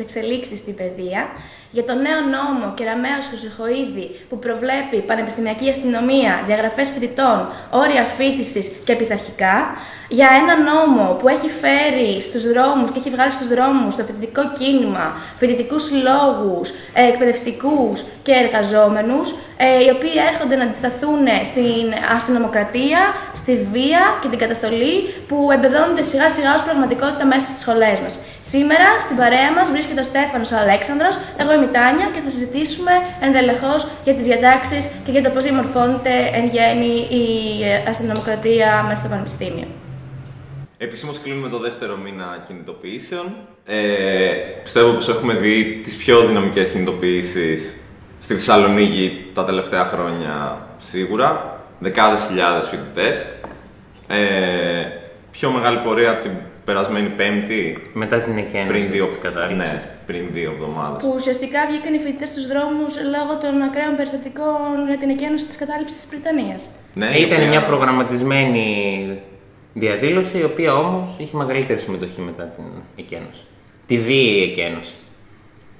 μα 0.00 0.06
για 0.06 0.14
τις 0.14 0.16
εξελίξεις 0.16 0.58
στην 0.58 0.74
παιδεία, 0.74 1.28
για 1.70 1.84
το 1.84 1.94
νέο 1.94 2.20
νόμο 2.36 2.74
Κεραμαίο 2.74 3.20
Χρυσοχοίδη 3.28 4.06
που 4.28 4.38
προβλέπει 4.38 4.96
πανεπιστημιακή 5.06 5.68
αστυνομία, 5.68 6.42
διαγραφές 6.46 6.88
φοιτητών, 6.88 7.48
όρια 7.70 8.04
φοιτηση 8.04 8.76
και 8.84 8.94
πειθαρχικά, 8.94 9.56
για 10.12 10.28
ένα 10.42 10.54
νόμο 10.70 11.14
που 11.18 11.28
έχει 11.28 11.48
φέρει 11.62 12.20
στους 12.22 12.52
δρόμους 12.52 12.90
και 12.90 12.98
έχει 12.98 13.10
βγάλει 13.10 13.32
στους 13.32 13.48
δρόμους 13.48 13.96
το 13.96 14.02
φοιτητικό 14.02 14.42
κίνημα, 14.58 15.16
φοιτητικούς 15.38 15.82
συλλόγους, 15.84 16.72
εκπαιδευτικούς 16.94 18.04
και 18.22 18.32
εργαζόμενους, 18.32 19.34
ε, 19.56 19.84
οι 19.84 19.90
οποίοι 19.96 20.16
έρχονται 20.32 20.56
να 20.56 20.64
αντισταθούν 20.64 21.22
στην 21.50 21.86
αστυνομοκρατία, 22.16 23.00
στη 23.40 23.68
βία 23.72 24.02
και 24.20 24.28
την 24.28 24.38
καταστολή 24.38 24.94
που 25.28 25.48
εμπεδώνονται 25.56 26.02
σιγά 26.02 26.30
σιγά 26.30 26.54
ως 26.54 26.62
πραγματικότητα 26.62 27.24
μέσα 27.26 27.46
στις 27.46 27.60
σχολές 27.60 27.98
μας. 28.04 28.18
Σήμερα 28.40 28.88
στην 29.00 29.16
παρέα 29.16 29.50
μας 29.56 29.70
βρίσκεται 29.70 30.00
ο 30.00 30.08
Στέφανος 30.12 30.50
ο 30.52 30.56
Αλέξανδρος, 30.64 31.18
εγώ 31.40 31.50
είμαι 31.60 31.70
η 31.70 31.74
Τάνια 31.74 32.06
και 32.14 32.20
θα 32.20 32.28
συζητήσουμε 32.28 32.90
ενδελεχώς 33.20 33.86
για 34.04 34.14
τις 34.14 34.24
διατάξεις 34.24 34.88
και 35.04 35.10
για 35.10 35.22
το 35.22 35.30
πώς 35.30 35.42
διαμορφώνεται 35.42 36.10
εν 36.32 36.46
γέννη 36.54 36.94
η 37.20 37.24
αστυνομοκρατία 37.88 38.84
μέσα 38.88 39.00
στο 39.00 39.08
Πανεπιστήμιο. 39.08 39.68
Επισήμως 40.78 41.20
κλείνουμε 41.20 41.48
το 41.48 41.58
δεύτερο 41.58 41.96
μήνα 41.96 42.44
κινητοποιήσεων. 42.46 43.34
Ε, 43.64 43.78
πιστεύω 44.62 44.92
πως 44.92 45.08
έχουμε 45.08 45.34
δει 45.34 45.80
τις 45.84 45.96
πιο 45.96 46.26
δυναμικές 46.26 46.68
κινητοποιήσεις 46.68 47.74
στη 48.20 48.34
Θεσσαλονίκη 48.34 49.30
τα 49.34 49.44
τελευταία 49.44 49.84
χρόνια 49.84 50.66
σίγουρα. 50.78 51.58
Δεκάδες 51.78 52.24
χιλιάδες 52.28 52.68
φοιτητές. 52.68 53.26
Ε, 54.08 54.86
πιο 55.30 55.50
μεγάλη 55.50 55.78
πορεία 55.78 56.16
την 56.16 56.30
περασμένη 56.70 57.08
Πέμπτη. 57.20 57.62
Μετά 58.02 58.16
την 58.20 58.36
εκένωση 58.44 58.68
πριν 58.72 58.90
δύο, 58.94 59.06
της 59.06 59.18
κατάληψης. 59.26 59.56
ναι, 59.72 59.82
πριν 60.06 60.22
δύο 60.36 60.50
εβδομάδες. 60.54 61.02
Που 61.02 61.10
ουσιαστικά 61.18 61.60
βγήκαν 61.70 61.94
οι 61.94 61.98
φοιτητές 62.04 62.28
στους 62.28 62.46
δρόμους 62.52 62.92
λόγω 63.14 63.32
των 63.42 63.52
ακραίων 63.68 63.94
περιστατικών 63.96 64.74
για 64.90 64.98
την 65.02 65.10
εκένωση 65.16 65.44
της 65.46 65.56
κατάληψη 65.62 65.94
της 65.94 66.06
Βρυτανία. 66.10 66.56
Ναι, 67.00 67.10
η 67.18 67.22
Ήταν 67.22 67.36
οποία- 67.38 67.48
μια 67.52 67.62
προγραμματισμένη 67.70 68.66
διαδήλωση, 69.74 70.38
η 70.38 70.44
οποία 70.44 70.70
όμως 70.82 71.08
είχε 71.18 71.36
μεγαλύτερη 71.36 71.80
συμμετοχή 71.80 72.20
μετά 72.20 72.44
την 72.44 72.64
εκένωση. 72.96 73.42
Τη 73.86 73.96
βίαιη 73.98 74.42
εκένωση. 74.42 74.94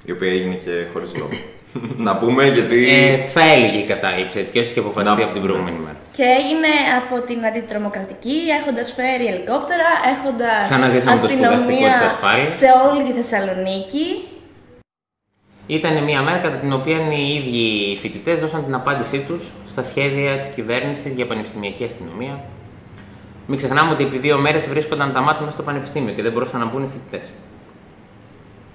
η 0.05 0.13
οποία 0.13 0.31
έγινε 0.33 0.55
και 0.55 0.71
χωρίς 0.93 1.11
λόγο. 1.17 1.31
Να 2.07 2.17
πούμε 2.17 2.45
γιατί... 2.47 2.89
Ε, 2.91 3.17
θα 3.17 3.43
έλεγε 3.53 3.79
η 3.79 3.85
κατάληψη 3.85 4.39
έτσι 4.39 4.53
και 4.53 4.59
όσο 4.61 4.71
είχε 4.71 4.81
αποφασιστεί 4.81 5.19
Να- 5.19 5.25
από 5.25 5.33
την 5.33 5.43
προηγούμενη 5.43 5.77
μέρα. 5.79 5.97
Και 6.13 6.23
έγινε 6.23 6.73
από 7.01 7.21
την 7.27 7.47
αντιτρομοκρατική, 7.47 8.37
έχοντας 8.61 8.93
φέρει 8.93 9.27
ελικόπτερα, 9.27 9.89
έχοντας 10.15 10.61
Ξαναζήσαμε 10.69 11.19
το 11.21 11.29
σπουδαστικό 11.29 11.87
της 11.97 12.07
ασφάλειας. 12.11 12.55
σε 12.55 12.67
όλη 12.91 13.03
τη 13.03 13.13
Θεσσαλονίκη. 13.21 14.07
Ήταν 15.67 16.05
μια 16.05 16.23
μέρα 16.23 16.37
κατά 16.39 16.57
την 16.57 16.73
οποία 16.73 16.97
οι 16.97 17.35
ίδιοι 17.35 17.99
φοιτητές 18.01 18.41
δώσαν 18.41 18.65
την 18.65 18.75
απάντησή 18.75 19.19
τους 19.19 19.51
στα 19.67 19.83
σχέδια 19.83 20.39
της 20.39 20.49
κυβέρνησης 20.49 21.15
για 21.15 21.27
πανεπιστημιακή 21.27 21.85
αστυνομία. 21.85 22.45
Μην 23.47 23.59
ξεχνάμε 23.59 23.91
ότι 23.93 24.05
επί 24.05 24.19
δύο 24.19 24.39
μέρες 24.39 24.63
βρίσκονταν 24.69 25.13
τα 25.13 25.21
μάτια 25.21 25.41
μέσα 25.41 25.53
στο 25.53 25.63
πανεπιστήμιο 25.63 26.15
και 26.15 26.23
δεν 26.23 26.33
μπορούσαν 26.33 26.61
να 26.61 26.67
μπουν 26.67 26.83
οι 26.85 26.89
φοιτητές. 26.89 27.31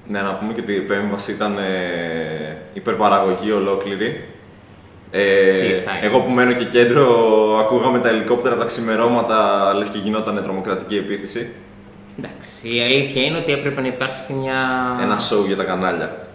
Ναι, 0.07 0.21
να 0.21 0.33
πούμε 0.35 0.53
και 0.53 0.61
ότι 0.61 0.71
η 0.71 0.75
επέμβαση 0.75 1.31
ήταν 1.31 1.57
ε, 1.57 2.44
υπερπαραγωγή 2.75 3.51
ολόκληρη. 3.51 4.23
Ε, 5.11 5.51
CSI. 5.51 6.03
εγώ 6.03 6.19
που 6.19 6.29
μένω 6.29 6.53
και 6.53 6.65
κέντρο, 6.65 7.07
ακούγαμε 7.59 7.99
τα 7.99 8.09
ελικόπτερα 8.09 8.53
από 8.53 8.63
τα 8.63 8.67
ξημερώματα, 8.67 9.71
λες 9.77 9.87
και 9.87 9.97
γινόταν 9.97 10.43
τρομοκρατική 10.43 10.95
επίθεση. 10.95 11.49
Εντάξει, 12.19 12.75
η 12.75 12.81
αλήθεια 12.81 13.23
είναι 13.23 13.37
ότι 13.37 13.51
έπρεπε 13.51 13.81
να 13.81 13.87
υπάρξει 13.87 14.23
και 14.27 14.33
μια. 14.33 14.57
Ένα 15.01 15.17
show 15.17 15.45
για 15.47 15.55
τα 15.55 15.63
κανάλια. 15.63 16.27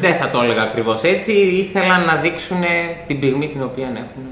Δεν 0.00 0.14
θα 0.14 0.30
το 0.30 0.42
έλεγα 0.42 0.62
ακριβώς 0.62 1.02
έτσι. 1.02 1.32
Ήθελαν 1.32 2.04
να 2.04 2.16
δείξουν 2.16 2.62
την 3.06 3.20
πυγμή 3.20 3.48
την 3.48 3.62
οποία 3.62 3.86
έχουν. 3.86 4.26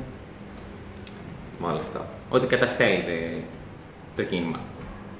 Μάλιστα. 1.58 2.06
Ότι 2.28 2.46
καταστέλλεται 2.46 3.12
το 4.16 4.22
κίνημα. 4.22 4.60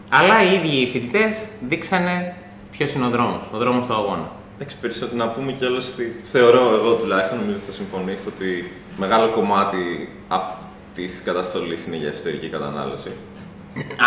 Αλλά 0.09 0.43
οι 0.43 0.55
ίδιοι 0.55 0.81
οι 0.81 0.87
φοιτητές 0.87 1.47
δείξανε 1.69 2.35
ποιος 2.71 2.93
είναι 2.93 3.07
ο 3.07 3.09
δρόμος, 3.09 3.43
ο 3.53 3.59
δρόμος 3.59 3.87
του 3.87 3.95
αγώνα. 3.95 4.31
Εντάξει, 4.57 4.77
περισσότερο 4.81 5.17
να 5.25 5.29
πούμε 5.29 5.53
κιόλα 5.53 5.81
ότι 5.93 6.23
θεωρώ 6.33 6.75
εγώ 6.75 6.95
τουλάχιστον, 6.95 7.39
νομίζω 7.39 7.57
ότι 7.57 7.67
θα 7.67 7.73
συμφωνήσετε 7.73 8.31
ότι 8.35 8.73
μεγάλο 8.97 9.33
κομμάτι 9.33 10.09
αυτής 10.29 11.11
της 11.13 11.23
καταστολής 11.23 11.87
είναι 11.87 11.97
για 11.97 12.11
ιστορική 12.11 12.49
κατανάλωση. 12.49 13.11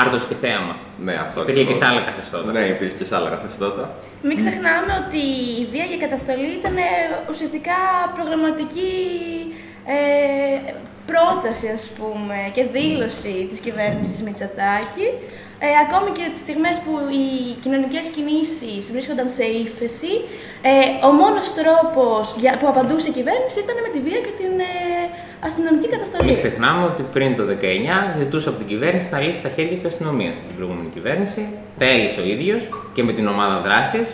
Άρδος 0.02 0.24
και 0.26 0.36
θέαμα. 0.36 0.76
Ναι, 1.04 1.14
αυτό 1.26 1.42
Υπήρχε 1.42 1.64
και 1.64 1.70
ακριβώς. 1.70 1.84
σε 1.84 1.92
άλλα 1.92 2.02
καθεστώτα. 2.10 2.52
Ναι, 2.52 2.64
υπήρχε 2.68 2.96
και 2.98 3.06
σε 3.06 3.16
άλλα 3.16 3.30
καθεστώτα. 3.30 3.96
Μην 4.28 4.36
ξεχνάμε 4.42 4.92
ότι 5.06 5.22
η 5.62 5.66
βία 5.72 5.86
για 5.92 5.98
καταστολή 6.06 6.50
ήταν 6.60 6.76
ε, 6.78 6.90
ουσιαστικά 7.32 7.78
προγραμματική 8.16 8.94
ε, 9.96 10.74
πρόταση, 11.12 11.68
ας 11.78 11.86
πούμε, 11.98 12.38
και 12.56 12.64
δήλωση 12.76 13.36
της 13.50 13.60
κυβέρνησης 13.66 14.20
Μητσοτάκη. 14.26 15.08
Ε, 15.66 15.68
ακόμη 15.86 16.10
και 16.18 16.26
τις 16.34 16.42
στιγμές 16.46 16.76
που 16.84 16.94
οι 17.18 17.28
κοινωνικές 17.64 18.06
κινήσεις 18.16 18.84
βρίσκονταν 18.96 19.28
σε 19.38 19.46
ύφεση, 19.66 20.14
ε, 20.72 21.06
ο 21.08 21.10
μόνος 21.22 21.48
τρόπος 21.60 22.24
για, 22.42 22.52
που 22.60 22.68
απαντούσε 22.74 23.08
η 23.12 23.16
κυβέρνηση 23.20 23.58
ήταν 23.66 23.78
με 23.86 23.90
τη 23.94 24.00
βία 24.08 24.20
και 24.26 24.34
την 24.42 24.54
ε, 24.72 24.74
αστυνομική 25.48 25.88
καταστολή. 25.94 26.26
Μην 26.30 26.40
ξεχνάμε 26.42 26.82
ότι 26.92 27.02
πριν 27.16 27.30
το 27.40 27.44
19 27.52 28.18
ζητούσε 28.20 28.50
από 28.50 28.58
την 28.58 28.68
κυβέρνηση 28.72 29.08
να 29.12 29.20
λύσει 29.20 29.42
τα 29.42 29.52
χέρια 29.56 29.76
της 29.78 29.86
αστυνομίας. 29.92 30.36
Την 30.48 30.56
προηγούμενη 30.58 30.90
κυβέρνηση 30.96 31.44
τα 31.78 31.86
έλυσε 31.86 32.20
ο 32.22 32.26
ίδιος 32.36 32.62
και 32.94 33.04
με 33.04 33.12
την 33.18 33.26
ομάδα 33.28 33.58
δράσης, 33.66 34.08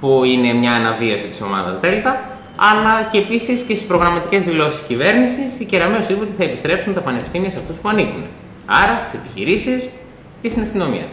που 0.00 0.24
είναι 0.24 0.52
μια 0.52 0.72
αναβίωση 0.72 1.24
της 1.24 1.40
ομάδας 1.40 1.78
Δέλτα, 1.80 2.29
αλλά 2.68 3.02
και 3.10 3.18
επίσης 3.18 3.62
και 3.62 3.74
στις 3.74 3.86
προγραμματικές 3.86 4.42
δηλώσεις 4.42 4.78
της 4.78 4.86
κυβέρνησης, 4.86 5.60
η 5.60 5.64
Κεραμαίο 5.64 6.00
είπε 6.10 6.22
ότι 6.22 6.32
θα 6.38 6.44
επιστρέψουν 6.44 6.94
τα 6.94 7.00
πανεπιστήμια 7.00 7.50
σε 7.50 7.58
αυτούς 7.58 7.76
που 7.76 7.88
ανήκουν. 7.88 8.24
Άρα 8.66 8.98
στις 9.00 9.14
επιχειρήσεις 9.20 9.88
και 10.42 10.48
στην 10.48 10.62
αστυνομία. 10.62 11.06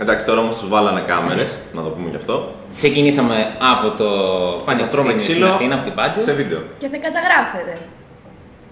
Εντάξει, 0.00 0.26
τώρα 0.26 0.40
όμως 0.40 0.58
τους 0.58 0.68
βάλανε 0.68 1.00
κάμερες, 1.00 1.56
να 1.72 1.82
το 1.82 1.88
πούμε 1.88 2.10
γι' 2.10 2.16
αυτό. 2.16 2.54
Ξεκινήσαμε 2.76 3.36
από 3.72 3.88
το 3.90 4.08
τρώμε 4.54 4.62
Πανεπιστήμιο 4.64 5.18
στην 5.18 5.32
ξύλο 5.32 5.46
Αθήνα, 5.46 5.74
από 5.74 5.84
την 5.84 5.94
Πάντιο. 5.94 6.22
σε 6.22 6.32
βίντεο. 6.32 6.60
Και 6.78 6.88
δεν 6.88 7.00
καταγράφεται. 7.00 7.74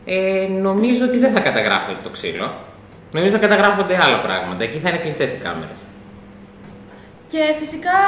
Ε, 0.05 0.47
νομίζω 0.67 1.05
ότι 1.05 1.19
δεν 1.19 1.33
θα 1.33 1.41
καταγράφεται 1.41 1.99
το 2.03 2.09
ξύλο. 2.09 2.55
Νομίζω 3.13 3.33
θα 3.33 3.39
καταγράφονται 3.39 3.99
άλλα 4.05 4.19
πράγματα. 4.21 4.65
Εκεί 4.65 4.79
θα 4.79 4.89
είναι 4.89 4.99
κλειστές 4.99 5.33
οι 5.33 5.37
κάμερες. 5.37 5.79
Και 7.33 7.43
φυσικά 7.61 7.99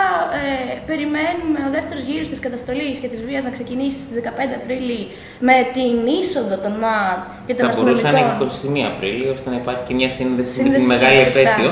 ε, 0.41 0.75
περιμένουμε 0.91 1.61
ο 1.69 1.71
δεύτερος 1.77 2.05
γύρος 2.11 2.29
της 2.33 2.41
καταστολής 2.47 2.97
και 3.03 3.09
της 3.13 3.21
βίας 3.27 3.43
να 3.49 3.51
ξεκινήσει 3.57 4.01
στις 4.07 4.17
15 4.25 4.29
Απρίλη 4.61 5.03
με 5.49 5.57
την 5.77 5.95
είσοδο 6.21 6.57
των 6.65 6.73
ΜΑΤ 6.85 7.21
και 7.47 7.55
των 7.55 7.65
Θα 7.67 7.73
μπορούσε 7.77 8.03
να 8.03 8.19
είναι 8.19 8.33
αστυνομικών. 8.47 8.91
21 8.91 8.93
Απρίλιο 8.93 9.31
ώστε 9.37 9.49
να 9.53 9.57
υπάρχει 9.63 9.83
και 9.89 9.95
μια 10.01 10.11
σύνδεση, 10.19 10.53
με 10.57 10.63
Σύνδεση, 10.63 10.85
τη 10.87 10.93
μεγάλη 10.95 11.17
ναι, 11.17 11.25
σωστά. 11.29 11.41
επέτειο. 11.41 11.71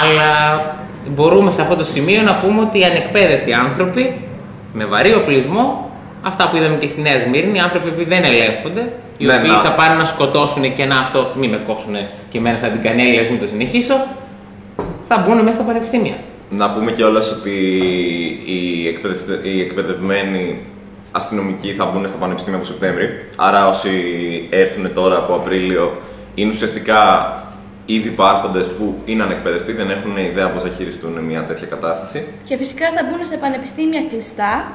Αλλά 0.00 0.30
μπορούμε 1.16 1.50
σε 1.56 1.60
αυτό 1.64 1.74
το 1.80 1.86
σημείο 1.94 2.20
να 2.30 2.34
πούμε 2.42 2.58
ότι 2.66 2.76
οι 2.80 2.84
ανεκπαίδευτοι 2.92 3.52
άνθρωποι 3.66 4.04
με 4.78 4.84
βαρύ 4.92 5.12
οπλισμό, 5.20 5.64
αυτά 6.30 6.42
που 6.48 6.56
είδαμε 6.56 6.76
και 6.82 6.88
στη 6.92 7.00
Νέα 7.06 7.18
Σμύρνη, 7.24 7.58
άνθρωποι 7.66 7.90
που 7.96 8.02
δεν 8.12 8.22
ελέγχονται, 8.30 8.82
οι 9.18 9.24
Ναι, 9.26 9.34
οποίοι 9.36 9.50
να. 9.50 9.60
θα 9.66 9.72
πάνε 9.78 9.94
να 9.94 10.04
σκοτώσουν 10.12 10.74
και 10.76 10.84
να 10.84 10.96
αυτό, 11.04 11.20
μην 11.40 11.50
με 11.50 11.58
κόψουν 11.66 11.94
και 12.30 12.38
εμένα 12.38 12.58
σαν 12.58 12.70
την 12.72 12.82
κανέλη, 12.86 13.18
ας 13.18 13.28
μην 13.28 13.38
το 13.40 13.46
συνεχίσω, 13.46 13.94
θα 15.08 15.16
μπουν 15.22 15.38
μέσα 15.46 15.54
στα 15.58 15.64
πανεπιστήμια. 15.64 16.16
Να 16.50 16.70
πούμε 16.70 16.92
κιόλας 16.92 17.30
ότι 17.30 17.50
οι, 18.44 18.88
εκπαιδευστε- 18.88 19.44
οι 19.46 19.60
εκπαιδευμένοι 19.60 20.58
αστυνομικοί 21.12 21.72
θα 21.72 21.84
μπουν 21.84 22.08
στα 22.08 22.16
πανεπιστήμια 22.18 22.58
από 22.58 22.68
Σεπτέμβρη. 22.68 23.08
Άρα 23.36 23.68
όσοι 23.68 23.90
έρθουν 24.50 24.94
τώρα 24.94 25.16
από 25.16 25.32
Απρίλιο 25.34 25.96
είναι 26.34 26.50
ουσιαστικά 26.50 26.98
ήδη 27.86 28.08
υπάρχοντες 28.08 28.66
που 28.66 28.94
είναι 29.04 29.22
ανεκπαιδευτοί, 29.22 29.72
δεν 29.72 29.90
έχουν 29.90 30.16
ιδέα 30.16 30.50
πώς 30.50 30.62
θα 30.62 30.68
χειριστούν 30.68 31.12
μια 31.12 31.44
τέτοια 31.44 31.66
κατάσταση. 31.66 32.24
Και 32.44 32.56
φυσικά 32.56 32.86
θα 32.96 33.02
μπουν 33.10 33.24
σε 33.24 33.36
πανεπιστήμια 33.36 34.02
κλειστά, 34.08 34.72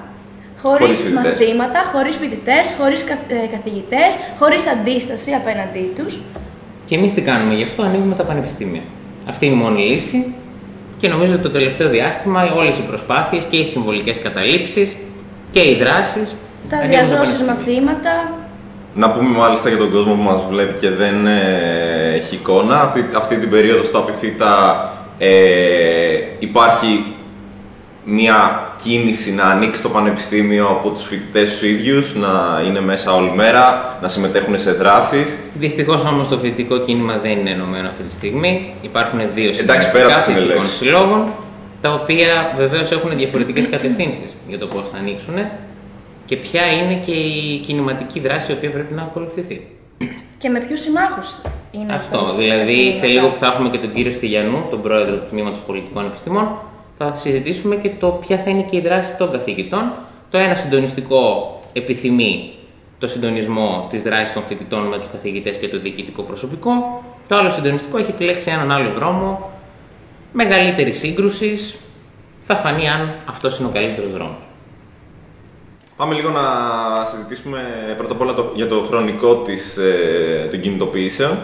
χωρίς 0.62 0.80
Χωρίς 0.80 1.00
φοιτητές. 1.00 1.24
μαθήματα, 1.40 1.80
χωρίς 1.94 2.16
φοιτητές, 2.16 2.76
χωρίς 2.80 3.04
καθηγητές, 3.52 4.12
χωρίς 4.40 4.68
αντίσταση 4.68 5.32
απέναντί 5.32 5.92
τους. 5.98 6.20
Και 6.86 6.96
εμείς 6.96 7.14
τι 7.14 7.22
κάνουμε, 7.22 7.54
γι' 7.54 7.64
αυτό 7.64 7.82
ανοίγουμε 7.84 8.16
τα 8.16 8.24
πανεπιστήμια. 8.24 8.82
Αυτή 9.30 9.46
είναι 9.46 9.56
η 9.56 9.58
μόνη 9.58 9.82
λύση 9.86 10.34
και 10.98 11.08
νομίζω 11.08 11.34
ότι 11.34 11.42
το 11.42 11.50
τελευταίο 11.50 11.90
διάστημα 11.90 12.54
όλες 12.56 12.78
οι 12.78 12.82
προσπάθειες 12.82 13.46
και 13.46 13.58
οι 13.58 13.66
συμβολικές 13.66 14.20
καταλήψεις 14.20 14.96
και 15.52 15.60
οι 15.60 15.76
δράσεις. 15.76 16.36
Τα 16.70 16.78
διαζώσεις 16.88 17.42
μαθήματα. 17.42 18.34
Να 18.94 19.12
πούμε 19.12 19.38
μάλιστα 19.38 19.70
για 19.70 19.78
τον 19.78 19.92
κόσμο 19.92 20.14
που 20.14 20.22
μας 20.22 20.42
βλέπει 20.50 20.80
και 20.80 20.90
δεν 20.90 21.28
ε, 21.28 22.14
έχει 22.16 22.36
εικόνα. 22.36 22.82
Αυτή, 22.82 23.06
αυτή 23.18 23.38
την 23.38 23.50
περίοδο 23.50 23.84
στο 23.84 23.98
Απιθύτα 23.98 24.90
ε, 25.18 26.18
υπάρχει 26.40 27.15
μια 28.06 28.70
κίνηση 28.84 29.34
να 29.34 29.44
ανοίξει 29.44 29.82
το 29.82 29.90
πανεπιστήμιο 29.90 30.68
από 30.68 30.90
τους 30.90 31.04
φοιτητές 31.04 31.52
τους 31.52 31.62
ίδιους, 31.64 32.16
να 32.16 32.62
είναι 32.66 32.82
μέσα 32.82 33.14
όλη 33.16 33.32
μέρα, 33.36 33.98
να 34.02 34.08
συμμετέχουν 34.08 34.60
σε 34.60 34.72
δράσεις. 34.72 35.28
Δυστυχώς 35.54 36.04
όμως 36.06 36.28
το 36.28 36.38
φοιτητικό 36.38 36.80
κίνημα 36.80 37.18
δεν 37.18 37.32
είναι 37.32 37.50
ενωμένο 37.50 37.88
αυτή 37.90 38.04
τη 38.04 38.12
στιγμή. 38.12 38.74
Υπάρχουν 38.82 39.20
δύο 39.34 39.52
Εντάξει, 39.60 39.92
πέρα 39.92 40.06
από 40.06 40.16
τις 40.16 40.24
φοιτητικών 40.24 40.48
συνελεύσεις. 40.54 40.78
συλλόγων 40.78 41.24
τα 41.82 41.94
οποία 41.94 42.54
βεβαίως 42.58 42.92
έχουν 42.92 43.18
διαφορετικές 43.18 43.70
κατευθύνσεις 43.70 44.36
για 44.48 44.58
το 44.60 44.68
πώς 44.68 44.90
θα 44.90 44.98
ανοίξουν 44.98 45.36
και 46.26 46.36
ποια 46.36 46.62
είναι 46.72 46.94
και 47.06 47.12
η 47.12 47.58
κινηματική 47.60 48.20
δράση 48.20 48.52
η 48.52 48.56
οποία 48.56 48.72
πρέπει 48.72 48.94
να 48.94 49.02
ακολουθηθεί. 49.02 49.68
Και 50.38 50.50
με 50.50 50.60
ποιους 50.60 50.80
συμμάχους 50.80 51.36
είναι 51.72 51.94
Αυτό. 51.94 52.18
αυτά 52.18 52.32
τα 52.32 52.38
Δηλαδή, 52.38 52.74
κινήματα. 52.74 52.98
σε 52.98 53.06
λίγο 53.08 53.28
που 53.28 53.38
θα 53.38 53.48
έχουμε 53.48 53.70
και 53.70 53.78
τον 53.78 53.92
κύριο 53.94 54.12
Στυλιανού, 54.12 54.66
τον 54.70 54.82
πρόεδρο 54.82 55.16
του 55.16 55.26
Τμήματος 55.30 55.60
Πολιτικών 55.60 56.06
Επιστημών, 56.06 56.48
θα 56.98 57.14
συζητήσουμε 57.14 57.76
και 57.76 57.92
το 58.00 58.08
ποια 58.08 58.38
θα 58.38 58.50
είναι 58.50 58.62
και 58.62 58.76
η 58.78 58.82
δράση 58.82 59.16
των 59.16 59.32
καθηγητών. 59.32 59.92
Το 60.30 60.38
ένα 60.38 60.54
συντονιστικό 60.56 61.60
επιθυμεί 61.74 62.54
το 63.00 63.08
συντονισμό 63.08 63.88
της 63.90 64.02
δράσης 64.02 64.34
των 64.34 64.44
φοιτητών 64.44 64.88
με 64.88 64.98
τους 64.98 65.08
καθηγητές 65.12 65.58
και 65.58 65.68
το 65.68 65.80
διοικητικό 65.80 66.22
προσωπικό. 66.22 67.04
Το 67.28 67.36
άλλο 67.36 67.52
συντονιστικό 67.52 67.98
έχει 67.98 68.10
επιλέξει 68.10 68.50
έναν 68.52 68.72
άλλο 68.72 68.90
δρόμο 68.94 69.52
μεγαλύτερης 70.34 71.00
σύγκρουσης. 71.00 71.76
Θα 72.44 72.56
φανεί 72.56 72.90
αν 72.90 73.14
αυτός 73.26 73.60
είναι 73.60 73.68
ο 73.68 73.72
καλύτερος 73.74 74.12
δρόμος. 74.12 74.36
Πάμε 75.96 76.14
λίγο 76.16 76.30
να 76.30 76.42
συζητήσουμε 77.06 77.60
πρώτα 77.98 78.14
απ' 78.14 78.22
όλα 78.22 78.34
το- 78.34 78.52
για 78.56 78.68
το 78.68 78.80
χρονικό 78.88 79.36
της, 79.36 79.78
ε, 79.78 80.48
των 80.52 80.60
κινητοποιήσεων. 80.60 81.38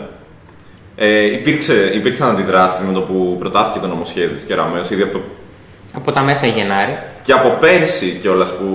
Ε, 0.95 1.33
υπήρξε, 1.33 1.91
υπήρξαν 1.95 2.29
αντιδράσεις 2.29 2.85
με 2.85 2.93
το 2.93 3.01
που 3.01 3.35
προτάθηκε 3.39 3.79
το 3.79 3.87
νομοσχέδιο 3.87 4.35
της 4.35 4.43
Κεραμέως, 4.43 4.89
ήδη 4.89 5.01
από 5.01 5.11
το, 5.13 5.19
Από 5.93 6.11
τα 6.11 6.21
μέσα 6.21 6.45
Γενάρη. 6.47 6.97
και 7.21 7.33
από 7.33 7.57
πέρσι 7.59 8.17
κιόλας 8.21 8.49
που 8.51 8.67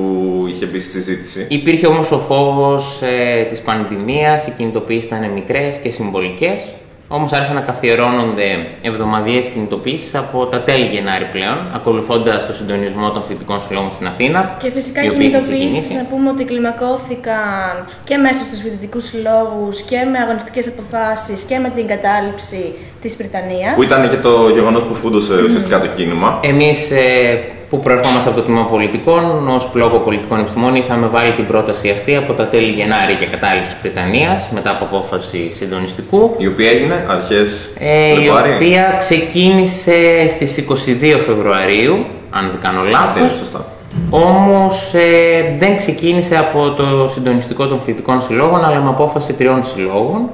είχε 0.48 0.66
μπει 0.66 0.78
στη 0.78 0.90
συζήτηση. 0.90 1.46
Υπήρχε 1.48 1.86
όμως 1.86 2.10
ο 2.10 2.18
φόβος 2.18 3.02
ε, 3.02 3.42
της 3.42 3.60
πανδημίας, 3.60 4.46
οι 4.46 4.50
κινητοποιήσεις 4.50 5.04
ήταν 5.04 5.30
μικρές 5.30 5.76
και 5.76 5.90
συμβολικές. 5.90 6.72
Όμως 7.08 7.32
άρχισαν 7.32 7.54
να 7.54 7.60
καθιερώνονται 7.60 8.66
εβδομαδιαίες 8.82 9.46
κινητοποιήσεις 9.46 10.14
από 10.14 10.46
τα 10.46 10.60
τέλη 10.60 10.84
Γενάρη 10.84 11.24
πλέον, 11.32 11.58
ακολουθώντας 11.74 12.46
το 12.46 12.52
συντονισμό 12.54 13.10
των 13.10 13.22
φοιτητικών 13.22 13.60
συλλόγων 13.60 13.92
στην 13.92 14.06
Αθήνα. 14.06 14.56
Και 14.58 14.70
φυσικά 14.70 15.02
οι 15.02 15.06
οι 15.06 15.08
οποίοι 15.08 15.26
είχαν 15.30 15.40
κινητοποιήσει, 15.42 15.68
ξεκινήσει. 15.68 15.96
να 15.96 16.04
πούμε 16.16 16.30
ότι 16.30 16.44
κλιμακώθηκαν 16.44 17.72
και 18.04 18.16
μέσα 18.16 18.44
στους 18.44 18.60
φοιτητικούς 18.60 19.04
συλλόγους 19.04 19.80
και 19.80 19.98
με 20.12 20.18
αγωνιστικές 20.18 20.66
αποφάσεις 20.72 21.42
και 21.42 21.58
με 21.58 21.72
την 21.76 21.86
κατάληψη 21.86 22.74
της 23.00 23.16
Βρυτανία. 23.16 23.72
Που 23.74 23.82
ήταν 23.82 24.10
και 24.10 24.16
το 24.16 24.48
γεγονός 24.48 24.82
που 24.82 24.94
φούντωσε 24.94 25.34
ουσιαστικά 25.46 25.80
το 25.80 25.86
κίνημα. 25.96 26.40
Εμείς 26.42 26.90
ε, 26.90 27.40
που 27.70 27.80
προερχόμαστε 27.80 28.28
από 28.28 28.38
το 28.38 28.44
Τμήμα 28.44 28.64
Πολιτικών, 28.64 29.48
ως 29.48 29.68
Πλόκο 29.68 29.98
Πολιτικών 29.98 30.38
Επιστημών, 30.40 30.74
είχαμε 30.74 31.06
βάλει 31.06 31.32
την 31.32 31.46
πρόταση 31.46 31.90
αυτή 31.90 32.16
από 32.16 32.32
τα 32.32 32.46
τέλη 32.46 32.70
Γενάρη 32.70 33.12
για 33.12 33.26
κατάληψη 33.26 33.70
της 33.72 33.80
Βρετανίας, 33.82 34.48
μετά 34.54 34.70
από 34.70 34.84
απόφαση 34.84 35.50
συντονιστικού. 35.50 36.34
Η 36.38 36.46
οποία 36.46 36.70
έγινε 36.70 37.04
αρχές 37.08 37.70
Ε, 37.78 38.10
η 38.12 38.14
Φλεβάρι. 38.16 38.54
οποία 38.54 38.94
ξεκίνησε 38.98 40.26
στις 40.28 40.56
22 40.56 41.18
Φεβρουαρίου, 41.26 42.04
αν 42.30 42.50
δεν 42.50 42.60
κάνω 42.60 42.80
Αυτό 42.80 42.90
είναι 42.98 43.06
λάθος. 43.22 43.38
σωστά. 43.38 43.64
Όμως 44.10 44.94
ε, 44.94 45.54
δεν 45.58 45.76
ξεκίνησε 45.76 46.36
από 46.36 46.70
το 46.70 47.08
συντονιστικό 47.08 47.66
των 47.66 47.80
φοιτητικών 47.80 48.22
συλλόγων, 48.22 48.64
αλλά 48.64 48.80
με 48.80 48.88
απόφαση 48.88 49.32
τριών 49.32 49.64
συλλόγων. 49.64 50.28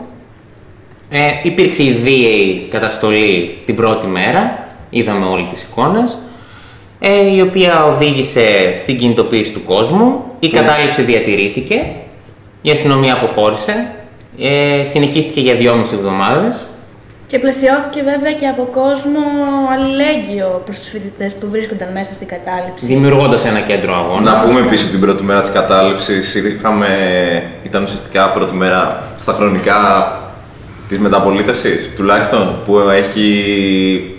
Ε, 1.10 1.18
υπήρξε 1.42 1.82
η 1.82 1.92
βίαιη 1.92 2.66
καταστολή 2.70 3.58
την 3.66 3.74
πρώτη 3.74 4.06
μέρα, 4.06 4.58
είδαμε 4.90 5.26
όλη 5.26 5.46
τις 5.50 5.62
εικόνες, 5.62 6.12
ε, 6.12 6.16
η 7.34 7.40
οποία 7.40 7.84
οδήγησε 7.84 8.72
στην 8.76 8.98
κινητοποίηση 8.98 9.52
του 9.52 9.64
κόσμου, 9.64 10.24
η 10.38 10.48
κατάληψη 10.48 11.02
διατηρήθηκε, 11.02 11.84
η 12.62 12.70
αστυνομία 12.70 13.14
αποχώρησε, 13.14 13.86
ε, 14.38 14.84
συνεχίστηκε 14.84 15.40
για 15.40 15.54
δυόμιση 15.54 15.94
εβδομάδες, 15.94 16.66
Και 17.26 17.38
πλαισιώθηκε 17.38 18.02
βέβαια 18.02 18.32
και 18.32 18.46
από 18.46 18.62
κόσμο 18.72 19.20
αλληλέγγυο 19.72 20.62
προς 20.64 20.78
τους 20.78 20.88
φοιτητές 20.88 21.34
που 21.34 21.46
βρίσκονταν 21.50 21.88
μέσα 21.92 22.12
στην 22.12 22.26
κατάληψη. 22.26 22.86
δημιουργώντας 22.86 23.44
ένα 23.44 23.60
κέντρο 23.60 23.94
αγώνας. 23.94 24.34
Να 24.34 24.40
πούμε 24.40 24.60
επίσης 24.60 24.82
ότι 24.82 24.90
την 24.90 25.00
πρώτη 25.00 25.22
μέρα 25.22 25.40
της 25.40 25.50
κατάληψης 25.50 26.34
είχαμε, 26.34 26.88
ήταν 27.62 27.82
ουσιαστικά 27.82 28.30
πρώτη 28.30 28.54
μέρα 28.54 29.02
στα 29.18 29.32
χρονικά 29.32 29.80
της 30.88 30.98
μεταπολίτευσης, 30.98 31.90
τουλάχιστον 31.96 32.56
που 32.64 32.78
έχει 32.78 34.11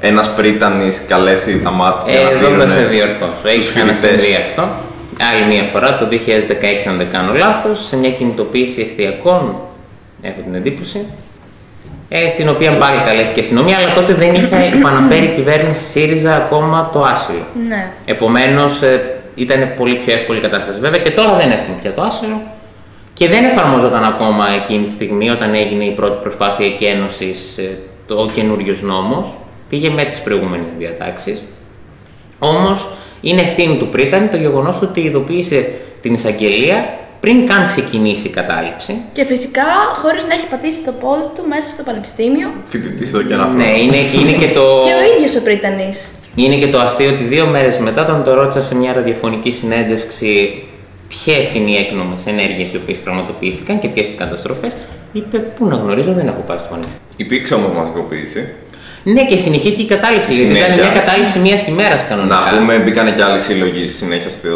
ένας 0.00 0.34
πρίτανης 0.34 1.02
καλέσει 1.08 1.60
τα 1.64 1.70
μάτια 1.70 2.14
Ε, 2.14 2.22
να 2.22 2.30
εδώ 2.30 2.48
δίνουνε 2.48 2.64
θα 2.64 2.70
σε 2.70 2.84
διορθώσω. 2.84 3.32
Έχεις 3.44 3.64
τους 3.64 3.74
ξανασυμβεί 3.74 4.18
φοιτητές. 4.18 4.36
αυτό. 4.36 4.68
Άλλη 5.32 5.54
μία 5.54 5.62
φορά, 5.62 5.96
το 5.96 6.06
2016, 6.06 6.88
αν 6.88 6.96
δεν 6.96 7.10
κάνω 7.10 7.32
λάθος, 7.32 7.86
σε 7.86 7.96
μια 7.96 8.10
κινητοποίηση 8.10 8.80
εστιακών, 8.80 9.56
έχω 10.22 10.40
την 10.44 10.54
εντύπωση, 10.54 11.06
ε, 12.08 12.28
στην 12.28 12.48
οποία 12.48 12.72
πάλι 12.72 13.00
καλέστηκε 13.00 13.40
η 13.40 13.42
αστυνομία, 13.42 13.76
αλλά 13.76 13.94
τότε 13.94 14.14
δεν 14.14 14.34
είχε 14.34 14.72
επαναφέρει 14.78 15.24
η 15.24 15.32
κυβέρνηση 15.34 15.84
ΣΥΡΙΖΑ 15.84 16.34
ακόμα 16.36 16.90
το 16.92 17.02
άσυλο. 17.02 17.46
Ναι. 17.68 17.90
Επομένως, 18.04 18.80
ήταν 19.34 19.72
πολύ 19.76 19.94
πιο 19.94 20.12
εύκολη 20.14 20.38
η 20.38 20.42
κατάσταση. 20.42 20.80
Βέβαια 20.80 21.00
και 21.00 21.10
τώρα 21.10 21.36
δεν 21.36 21.50
έχουμε 21.50 21.76
πια 21.80 21.92
το 21.92 22.02
άσυλο 22.02 22.40
και 23.12 23.28
δεν 23.28 23.44
εφαρμόζονταν 23.44 24.04
ακόμα 24.04 24.44
εκείνη 24.62 24.84
τη 24.84 24.90
στιγμή 24.90 25.30
όταν 25.30 25.54
έγινε 25.54 25.84
η 25.84 25.90
πρώτη 25.90 26.22
προσπάθεια 26.22 26.66
εκένωσης 26.66 27.58
το 28.06 28.28
καινούριος 28.34 28.82
νόμος. 28.82 29.26
Πήγε 29.68 29.90
με 29.90 30.04
τις 30.04 30.20
προηγούμενες 30.20 30.72
διατάξεις. 30.78 31.42
Όμως 32.38 32.88
είναι 33.20 33.40
ευθύνη 33.40 33.76
του 33.76 33.88
Πρίτανη 33.88 34.28
το 34.28 34.36
γεγονός 34.36 34.82
ότι 34.82 35.00
ειδοποίησε 35.00 35.70
την 36.00 36.14
εισαγγελία 36.14 36.98
πριν 37.20 37.46
καν 37.46 37.66
ξεκινήσει 37.66 38.26
η 38.26 38.30
κατάληψη. 38.30 39.00
Και 39.12 39.24
φυσικά 39.24 39.62
χωρίς 39.94 40.24
να 40.28 40.34
έχει 40.34 40.46
πατήσει 40.46 40.82
το 40.84 40.92
πόδι 40.92 41.28
του 41.34 41.44
μέσα 41.48 41.68
στο 41.68 41.82
πανεπιστήμιο. 41.82 42.48
Φοιτητής 42.66 43.08
εδώ 43.08 43.22
και 43.22 43.32
ένα 43.32 43.42
χρόνο. 43.42 43.58
Ναι, 43.58 43.80
είναι, 43.80 43.96
είναι 43.96 44.32
και 44.38 44.48
το. 44.54 44.64
Και 44.86 44.94
ο 45.00 45.14
ίδιος 45.14 45.36
ο 45.36 45.42
Πρίτανης. 45.42 46.10
Είναι 46.34 46.56
και 46.56 46.68
το 46.68 46.80
αστείο 46.80 47.10
ότι 47.10 47.22
δύο 47.22 47.46
μέρες 47.46 47.78
μετά, 47.78 48.02
όταν 48.02 48.24
το 48.24 48.34
ρώτησα 48.34 48.62
σε 48.62 48.74
μια 48.74 48.92
ραδιοφωνική 48.92 49.50
συνέντευξη 49.50 50.62
ποιες 51.08 51.54
είναι 51.54 51.70
οι 51.70 51.76
έκνομες 51.76 52.26
ενέργειες 52.26 52.72
οι 52.72 52.76
οποίες 52.76 52.98
πραγματοποιήθηκαν 52.98 53.78
και 53.78 53.88
ποιες 53.88 54.08
οι 54.08 54.14
καταστροφές, 54.14 54.76
είπε: 55.12 55.38
Πού 55.38 55.66
να 55.66 55.74
γνωρίζω, 55.76 56.12
δεν 56.12 56.26
έχω 56.26 56.42
πάει 56.46 56.58
στο 56.58 56.68
πανεπιστήμιο. 56.68 57.06
Υπήρξε 57.16 57.54
όμως 57.54 57.72
μαζικοποίηση. 57.76 58.48
Ναι, 59.14 59.24
και 59.24 59.36
συνεχίστηκε 59.36 59.82
η 59.82 59.86
κατάληψη. 59.96 60.32
Στη 60.32 60.42
Γιατί 60.44 60.56
ήταν 60.58 60.70
συνέχεια. 60.70 60.90
μια 60.92 61.00
κατάληψη 61.00 61.38
μιας 61.38 61.66
ημέρας 61.66 62.04
κανονικά. 62.08 62.34
Να 62.34 62.58
πούμε, 62.58 62.78
μπήκανε 62.78 63.10
και 63.10 63.22
άλλοι 63.22 63.40
σύλλογοι 63.40 63.86
στη 63.88 63.96
συνέχεια 63.96 64.30
στο 64.30 64.50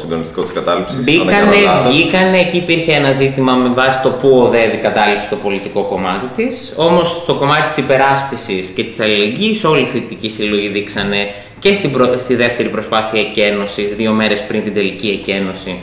συντονιστικό 0.00 0.42
της 0.42 0.52
κατάληψης. 0.52 0.96
αν 0.98 1.04
δεν 1.04 1.14
Μπήκανε, 1.14 1.30
κάνω 1.56 1.64
λάθος. 1.64 1.92
βγήκανε, 1.92 2.38
εκεί 2.38 2.56
υπήρχε 2.56 2.92
ένα 2.92 3.12
ζήτημα 3.12 3.52
με 3.54 3.68
βάση 3.74 3.98
το 4.02 4.08
πού 4.10 4.28
οδεύει 4.46 4.76
η 4.76 4.78
κατάληψη 4.78 5.26
στο 5.26 5.36
πολιτικό 5.36 5.82
κομμάτι 5.84 6.26
της. 6.36 6.72
Όμως 6.76 7.08
στο 7.22 7.34
κομμάτι 7.34 7.68
της 7.68 7.76
υπεράσπισης 7.76 8.68
και 8.68 8.82
της 8.84 9.00
αλληλεγγύης, 9.00 9.64
όλοι 9.64 9.80
οι 9.80 9.86
φοιτητικοί 9.92 10.28
σύλλογοι 10.30 10.68
δείξανε 10.68 11.20
και 11.58 11.74
στην 11.74 11.92
προ- 11.92 12.20
στη 12.20 12.34
δεύτερη 12.34 12.68
προσπάθεια 12.68 13.20
εκένωσης, 13.20 13.94
δύο 13.94 14.12
μέρες 14.12 14.40
πριν 14.48 14.62
την 14.62 14.74
τελική 14.74 15.20
εκένωση, 15.22 15.76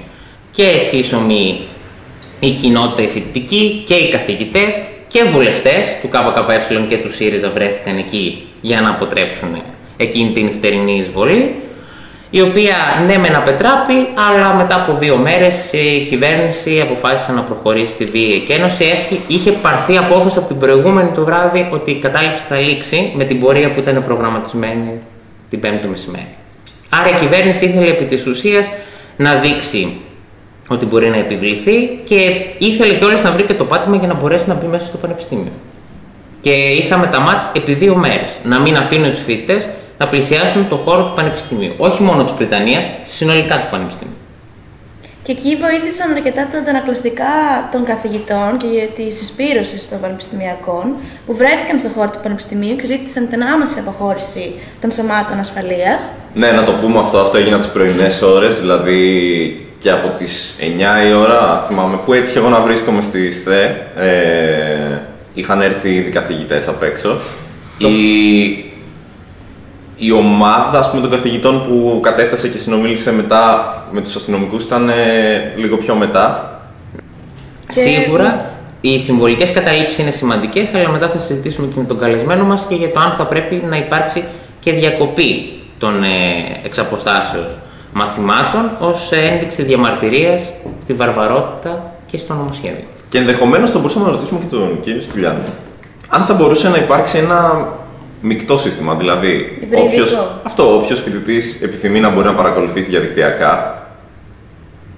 και 0.52 0.66
σύσσωμοι 0.90 1.60
η 2.40 2.50
κοινότητα 2.50 3.02
η 3.02 3.08
φοιτητική 3.08 3.84
και 3.88 3.94
οι 3.94 4.10
καθηγητές 4.10 4.82
και 5.12 5.24
βουλευτές 5.24 5.98
του 6.02 6.10
ΚΚΕ 6.10 6.86
και 6.88 6.98
του 6.98 7.12
ΣΥΡΙΖΑ 7.14 7.50
βρέθηκαν 7.50 7.98
εκεί 7.98 8.48
για 8.62 8.82
να 8.82 8.90
αποτρέψουν 8.90 9.62
εκείνη 9.98 10.32
την 10.32 10.44
νυχτερινή 10.46 10.96
εισβολή 10.98 11.56
η 12.30 12.42
οποία 12.42 12.76
ναι 13.06 13.18
μεν 13.18 13.36
απετράπη, 13.36 13.94
αλλά 14.30 14.54
μετά 14.54 14.76
από 14.76 14.94
δύο 14.98 15.18
μέρες 15.18 15.74
η 15.74 16.06
κυβέρνηση 16.10 16.82
αποφάσισε 16.82 17.32
να 17.32 17.42
προχωρήσει 17.42 17.92
στη 17.92 18.06
βίαιη 18.06 18.34
εκένωση. 18.34 18.84
Έχει- 18.84 19.22
Είχε 19.28 19.52
πάρθει 19.52 19.98
απόφαση 19.98 20.38
από 20.38 20.48
την 20.48 20.58
προηγούμενη 20.58 21.12
του 21.14 21.24
βράδυ 21.26 21.68
ότι 21.72 21.92
η 21.92 21.96
κατάληψη 22.00 22.44
θα 22.50 22.56
λήξει 22.60 23.12
με 23.16 23.24
την 23.24 23.40
πορεία 23.40 23.72
που 23.72 23.80
ήταν 23.80 24.04
προγραμματισμένη 24.06 24.92
την 25.50 25.60
πέμπτη 25.60 25.78
το 25.82 25.88
μεσημέρι. 25.88 26.28
Άρα 26.90 27.10
η 27.10 27.14
κυβέρνηση 27.14 27.66
ήθελε 27.66 27.90
επί 27.90 28.04
της 28.06 28.26
ουσίας 28.26 28.72
να 29.18 29.34
δείξει 29.36 29.98
ότι 30.74 30.86
μπορεί 30.86 31.10
να 31.10 31.18
επιβληθεί 31.18 32.00
και 32.04 32.16
ήθελε 32.58 32.94
κιόλας 32.94 33.22
να 33.22 33.32
βρει 33.32 33.44
και 33.44 33.54
το 33.54 33.66
πάτημα 33.66 33.96
για 33.96 34.08
να 34.08 34.14
μπορέσει 34.14 34.44
να 34.48 34.54
μπει 34.54 34.66
μέσα 34.66 34.86
στο 34.86 34.98
πανεπιστήμιο. 34.98 35.52
Και 36.42 36.52
είχαμε 36.52 37.08
τα 37.08 37.20
ΜΑΤ 37.20 37.56
επί 37.56 37.74
δύο 37.74 37.96
μέρες. 37.96 38.38
Να 38.44 38.60
μην 38.60 38.78
αφήνουν 38.78 39.12
τους 39.12 39.24
φοιτητές 39.24 39.70
να 39.98 40.08
πλησιάσουν 40.08 40.68
το 40.70 40.76
χώρο 40.76 41.04
του 41.04 41.14
Πανεπιστημίου. 41.16 41.74
Όχι 41.78 42.04
μόνο 42.04 42.24
της 42.24 42.34
Βρυτανίας, 42.34 42.88
συνολικά 43.04 43.56
του 43.56 43.68
Πανεπιστημίου. 43.72 44.16
Και 45.24 45.32
εκεί 45.32 45.56
βοήθησαν 45.56 46.12
αρκετά 46.12 46.48
τα 46.52 46.58
αντανακλαστικά 46.58 47.34
των 47.72 47.84
καθηγητών 47.84 48.58
και 48.58 48.88
τη 48.96 49.12
συσπήρωση 49.12 49.90
των 49.90 50.00
πανεπιστημιακών 50.02 50.86
που 51.26 51.36
βρέθηκαν 51.36 51.80
στον 51.80 51.92
χώρο 51.92 52.10
του 52.10 52.20
Πανεπιστημίου 52.24 52.76
και 52.76 52.86
ζήτησαν 52.86 53.30
την 53.30 53.44
άμεση 53.44 53.80
αποχώρηση 53.80 54.54
των 54.82 54.92
σωμάτων 54.92 55.40
ασφαλείας. 55.40 56.10
Ναι, 56.34 56.52
να 56.52 56.64
το 56.64 56.72
πούμε 56.72 57.00
αυτό. 57.00 57.20
Αυτό 57.20 57.38
έγινε 57.38 57.56
από 57.56 57.64
τις 57.64 57.74
πρωινές 57.74 58.22
ώρες, 58.22 58.60
δηλαδή 58.60 59.00
και 59.82 59.92
από 59.92 60.08
τις 60.18 60.56
9 60.60 61.08
η 61.10 61.14
ώρα. 61.14 61.64
Θυμάμαι 61.68 61.98
που 62.06 62.14
έτυχε 62.14 62.38
εγώ 62.40 62.50
να 62.50 62.60
βρίσκομαι 62.60 63.02
στη 63.02 63.32
ΣΘΕ. 63.32 63.88
Ε, 63.96 64.98
είχαν 65.34 65.62
έρθει 65.62 65.90
ήδη 65.94 66.10
καθηγητές 66.10 66.68
απ' 66.68 66.84
έξω. 66.84 67.18
Η, 67.78 68.46
η 69.96 70.12
ομάδα 70.12 70.80
ας 70.80 70.90
πούμε, 70.90 71.02
των 71.02 71.12
καθηγητών 71.12 71.66
που 71.68 72.00
κατέφτασε 72.04 72.48
και 72.48 72.58
συνομίλησε 72.58 73.12
μετά 73.14 73.76
με 73.92 74.02
τους 74.02 74.16
αστυνομικούς 74.16 74.64
ήταν 74.64 74.90
ε, 74.90 75.54
λίγο 75.56 75.78
πιο 75.78 75.96
μετά. 75.96 76.60
Και- 77.68 77.80
Σίγουρα 77.82 78.50
οι 78.82 79.00
συμβολικές 79.00 79.52
καταλήψεις 79.52 79.98
είναι 79.98 80.12
σημαντικές, 80.12 80.74
αλλά 80.74 80.90
μετά 80.90 81.10
θα 81.10 81.18
συζητήσουμε 81.18 81.68
και 81.68 81.74
με 81.80 81.84
τον 81.86 82.00
καλεσμένο 82.00 82.44
μας 82.44 82.66
και 82.70 82.76
για 82.76 82.92
το 82.92 83.00
αν 83.00 83.14
θα 83.18 83.26
πρέπει 83.26 83.56
να 83.70 83.78
υπάρξει 83.78 84.24
και 84.60 84.72
διακοπή 84.72 85.60
των 85.78 86.04
ε, 86.04 86.08
εξαποστάσεως 86.66 87.58
μαθημάτων 87.94 88.72
ως 88.80 89.12
ένδειξη 89.12 89.64
διαμαρτυρίας 89.64 90.52
στη 90.82 90.94
βαρβαρότητα 90.94 91.94
και 92.06 92.18
στο 92.18 92.34
νομοσχέδιο. 92.34 92.86
Και 93.10 93.18
ενδεχομένως 93.18 93.72
θα 93.72 93.80
μπορούσαμε 93.80 94.06
να 94.06 94.12
ρωτήσουμε 94.12 94.40
και 94.40 94.46
τον 94.46 94.80
κύριο 94.82 95.02
Στυλιάνη 95.02 95.40
αν 96.14 96.24
θα 96.26 96.34
μπορούσε 96.34 96.70
να 96.70 96.78
υπάρξει 96.78 97.18
ένα 97.18 97.68
μεικτό 98.22 98.58
σύστημα. 98.58 98.96
Δηλαδή, 98.96 99.60
Υβριδικό. 99.62 99.82
όποιος, 99.82 100.18
αυτό, 100.44 100.76
όποιος 100.76 101.02
φοιτητής 101.02 101.62
επιθυμεί 101.62 102.00
να 102.00 102.10
μπορεί 102.10 102.26
να 102.28 102.34
παρακολουθήσει 102.34 102.90
διαδικτυακά. 102.90 103.86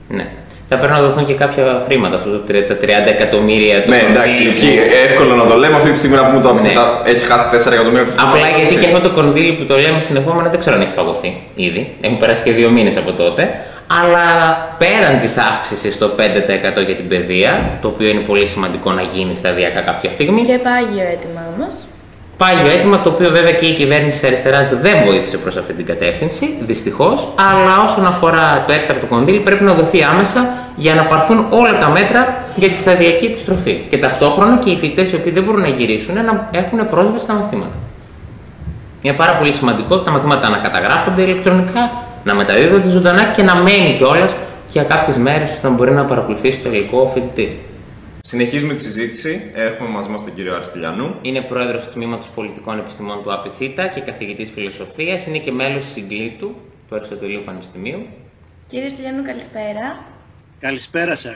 Ναι. 0.10 0.32
Θα 0.74 0.80
πρέπει 0.82 0.94
να 1.00 1.02
δοθούν 1.06 1.26
και 1.30 1.34
κάποια 1.44 1.64
χρήματα, 1.88 2.16
αυτό 2.16 2.30
το, 2.30 2.38
τρι- 2.38 2.68
τα 2.68 2.76
30 2.82 2.86
εκατομμύρια 3.16 3.84
του 3.84 3.90
Ναι, 3.90 3.98
εντάξει, 3.98 4.20
κονδύλι 4.22 4.48
ισχύει. 4.48 4.76
που- 4.78 4.96
Εύκολο 5.08 5.36
να 5.42 5.46
το 5.52 5.56
λέμε 5.62 5.76
αυτή 5.76 5.92
τη 5.92 5.98
στιγμή 5.98 6.16
να 6.16 6.26
πούμε 6.28 6.42
το 6.42 6.54
Ναι. 6.54 6.60
Απιθύτα 6.60 7.02
έχει 7.06 7.24
χάσει 7.32 7.48
4 7.54 7.74
εκατομμύρια. 7.74 8.06
του 8.06 8.14
Απλά 8.16 8.32
χρήματος. 8.32 8.58
γιατί 8.60 8.76
και 8.82 8.86
αυτό 8.92 9.00
το 9.08 9.12
κονδύλι 9.20 9.52
που 9.58 9.64
το 9.72 9.76
λέμε 9.84 10.00
συνεχόμενα 10.00 10.50
δεν 10.50 10.60
ξέρω 10.60 10.76
αν 10.76 10.82
έχει 10.82 10.94
φαγωθεί 11.00 11.30
ήδη. 11.56 11.82
Έχουν 12.02 12.18
περάσει 12.18 12.44
και 12.44 12.52
δύο 12.52 12.70
μήνες 12.70 12.98
από 12.98 13.12
τότε. 13.12 13.44
Αλλά 14.02 14.26
πέραν 14.78 15.20
της 15.20 15.38
αύξησης 15.38 15.94
στο 15.94 16.08
5% 16.08 16.82
για 16.86 16.96
την 16.96 17.08
παιδεία, 17.08 17.52
το 17.82 17.88
οποίο 17.88 18.08
είναι 18.10 18.20
πολύ 18.20 18.48
σημαντικό 18.48 18.92
να 18.92 19.02
γίνει 19.02 19.36
σταδιακά 19.36 19.80
κάποια 19.82 20.12
στιγμή, 20.12 20.42
Και 20.42 20.60
πάγιο 20.68 21.04
αίτημα 21.12 21.42
όμως. 21.56 21.74
Πάγιο 22.44 22.72
αίτημα 22.72 23.02
το 23.02 23.10
οποίο 23.10 23.30
βέβαια 23.30 23.52
και 23.52 23.66
η 23.66 23.74
κυβέρνηση 23.74 24.20
της 24.20 24.28
αριστεράς 24.28 24.70
δεν 24.70 24.96
βοήθησε 25.06 25.38
προς 25.38 25.58
αυτή 25.58 25.74
την 25.74 25.86
κατεύθυνση, 25.86 26.46
δυστυχώς. 26.62 27.28
Αλλά 27.36 27.84
όσον 27.84 28.06
αφορά 28.06 28.64
το 28.68 28.74
έκτακτο 28.74 29.06
κονδύλι, 29.06 29.40
πρέπει 29.40 29.64
να 29.64 29.74
δοθεί 29.74 30.04
άμεσα 30.04 30.50
για 30.76 30.94
να 30.96 31.04
πάρθουν 31.04 31.46
όλα 31.50 31.78
τα 31.80 31.90
μέτρα 31.90 32.44
για 32.56 32.70
τη 32.70 32.76
σταδιακή 32.76 33.26
επιστροφή. 33.26 33.86
Και 33.90 33.98
ταυτόχρονα 33.98 34.58
και 34.58 34.70
οι 34.70 34.78
φοιτητές 34.78 35.12
οι 35.12 35.16
οποίοι 35.16 35.32
δεν 35.32 35.44
μπορούν 35.44 35.62
να 35.62 35.68
γυρίσουν 35.68 36.16
να 36.16 36.50
έχουν 36.52 36.90
πρόσβαση 36.90 37.24
στα 37.24 37.34
μαθήματα. 37.34 37.76
Είναι 39.02 39.16
πάρα 39.16 39.34
πολύ 39.38 39.52
σημαντικό 39.52 39.98
τα 40.00 40.12
μαθήματα 40.12 40.50
να 40.50 40.58
καταγράφονται 40.58 41.22
ηλεκτρονικά, 41.22 41.92
να 42.24 42.34
μεταδίδονται 42.34 42.90
ζωντανά 42.90 43.24
και 43.24 43.44
να 43.44 43.56
μένει 43.56 43.94
κιόλας 43.98 44.36
για 44.72 44.84
κάποιες 44.84 45.18
μέρες 45.18 45.52
ώστε 45.52 45.68
να 45.68 45.74
μπορεί 45.74 45.92
να 45.92 46.06
παρακολουθήσει 46.06 46.60
το 46.60 46.70
υλικό 46.70 47.00
ο 47.00 47.08
φοιτητή. 47.08 47.60
Συνεχίζουμε 48.34 48.74
τη 48.74 48.82
συζήτηση. 48.82 49.52
Έχουμε 49.54 49.90
μαζί 49.90 50.10
μας 50.10 50.24
τον 50.24 50.34
κύριο 50.34 50.56
Αριστηλιανού. 50.56 51.16
Είναι 51.22 51.42
πρόεδρος 51.42 51.86
του 51.86 51.92
τμήματος 51.94 52.30
Πολιτικών 52.30 52.80
Επιστημών 52.80 53.24
του 53.24 53.34
ΑΠΙΘΙΤΑ 53.34 53.88
και 53.88 54.00
καθηγητής 54.02 54.50
φιλοσοφίας. 54.52 55.28
Είναι 55.28 55.38
και 55.38 55.52
μέλος 55.52 55.86
συγκλήτου 55.92 56.56
του 56.90 56.96
Αριστοτελείου 56.96 57.42
Πανεπιστημίου. 57.46 58.06
Κύριε 58.68 58.90
Στυλιανού, 58.90 59.24
καλησπέρα. 59.24 60.04
Καλησπέρα 60.60 61.16
σας. 61.16 61.34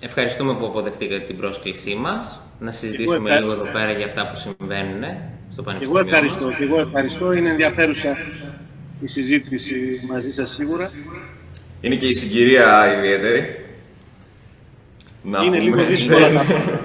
Ευχαριστούμε 0.00 0.54
που 0.54 0.66
αποδεχτήκατε 0.66 1.24
την 1.24 1.36
πρόσκλησή 1.36 1.94
μας. 1.94 2.40
Να 2.58 2.72
συζητήσουμε 2.72 3.28
ευχα- 3.30 3.40
λίγο 3.40 3.52
εδώ 3.52 3.64
πέρα 3.72 3.92
για 3.92 4.04
αυτά 4.04 4.26
που 4.26 4.36
συμβαίνουν 4.38 5.02
στο 5.52 5.62
Εγώ 5.62 5.62
Πανεπιστήμιο. 5.64 6.00
ευχαριστώ. 6.06 6.44
μας. 6.46 6.56
Και 6.56 6.64
εγώ 6.64 6.80
ευχαριστώ. 6.80 7.32
Είναι 7.32 7.50
ενδιαφέρουσα 7.50 8.16
η 9.00 9.06
συζήτηση 9.06 10.00
μαζί 10.10 10.32
σας 10.32 10.50
σίγουρα. 10.50 10.90
Είναι 11.80 11.94
και 11.94 12.06
η 12.06 12.14
συγκυρία 12.14 12.96
ιδιαίτερη. 12.98 13.60
Να 15.30 15.38
Είναι 15.42 15.56
πούμε. 15.56 15.58
λίγο 15.58 15.84
δύσκολα 15.90 16.32
τα 16.32 16.44
πράγματα. 16.44 16.80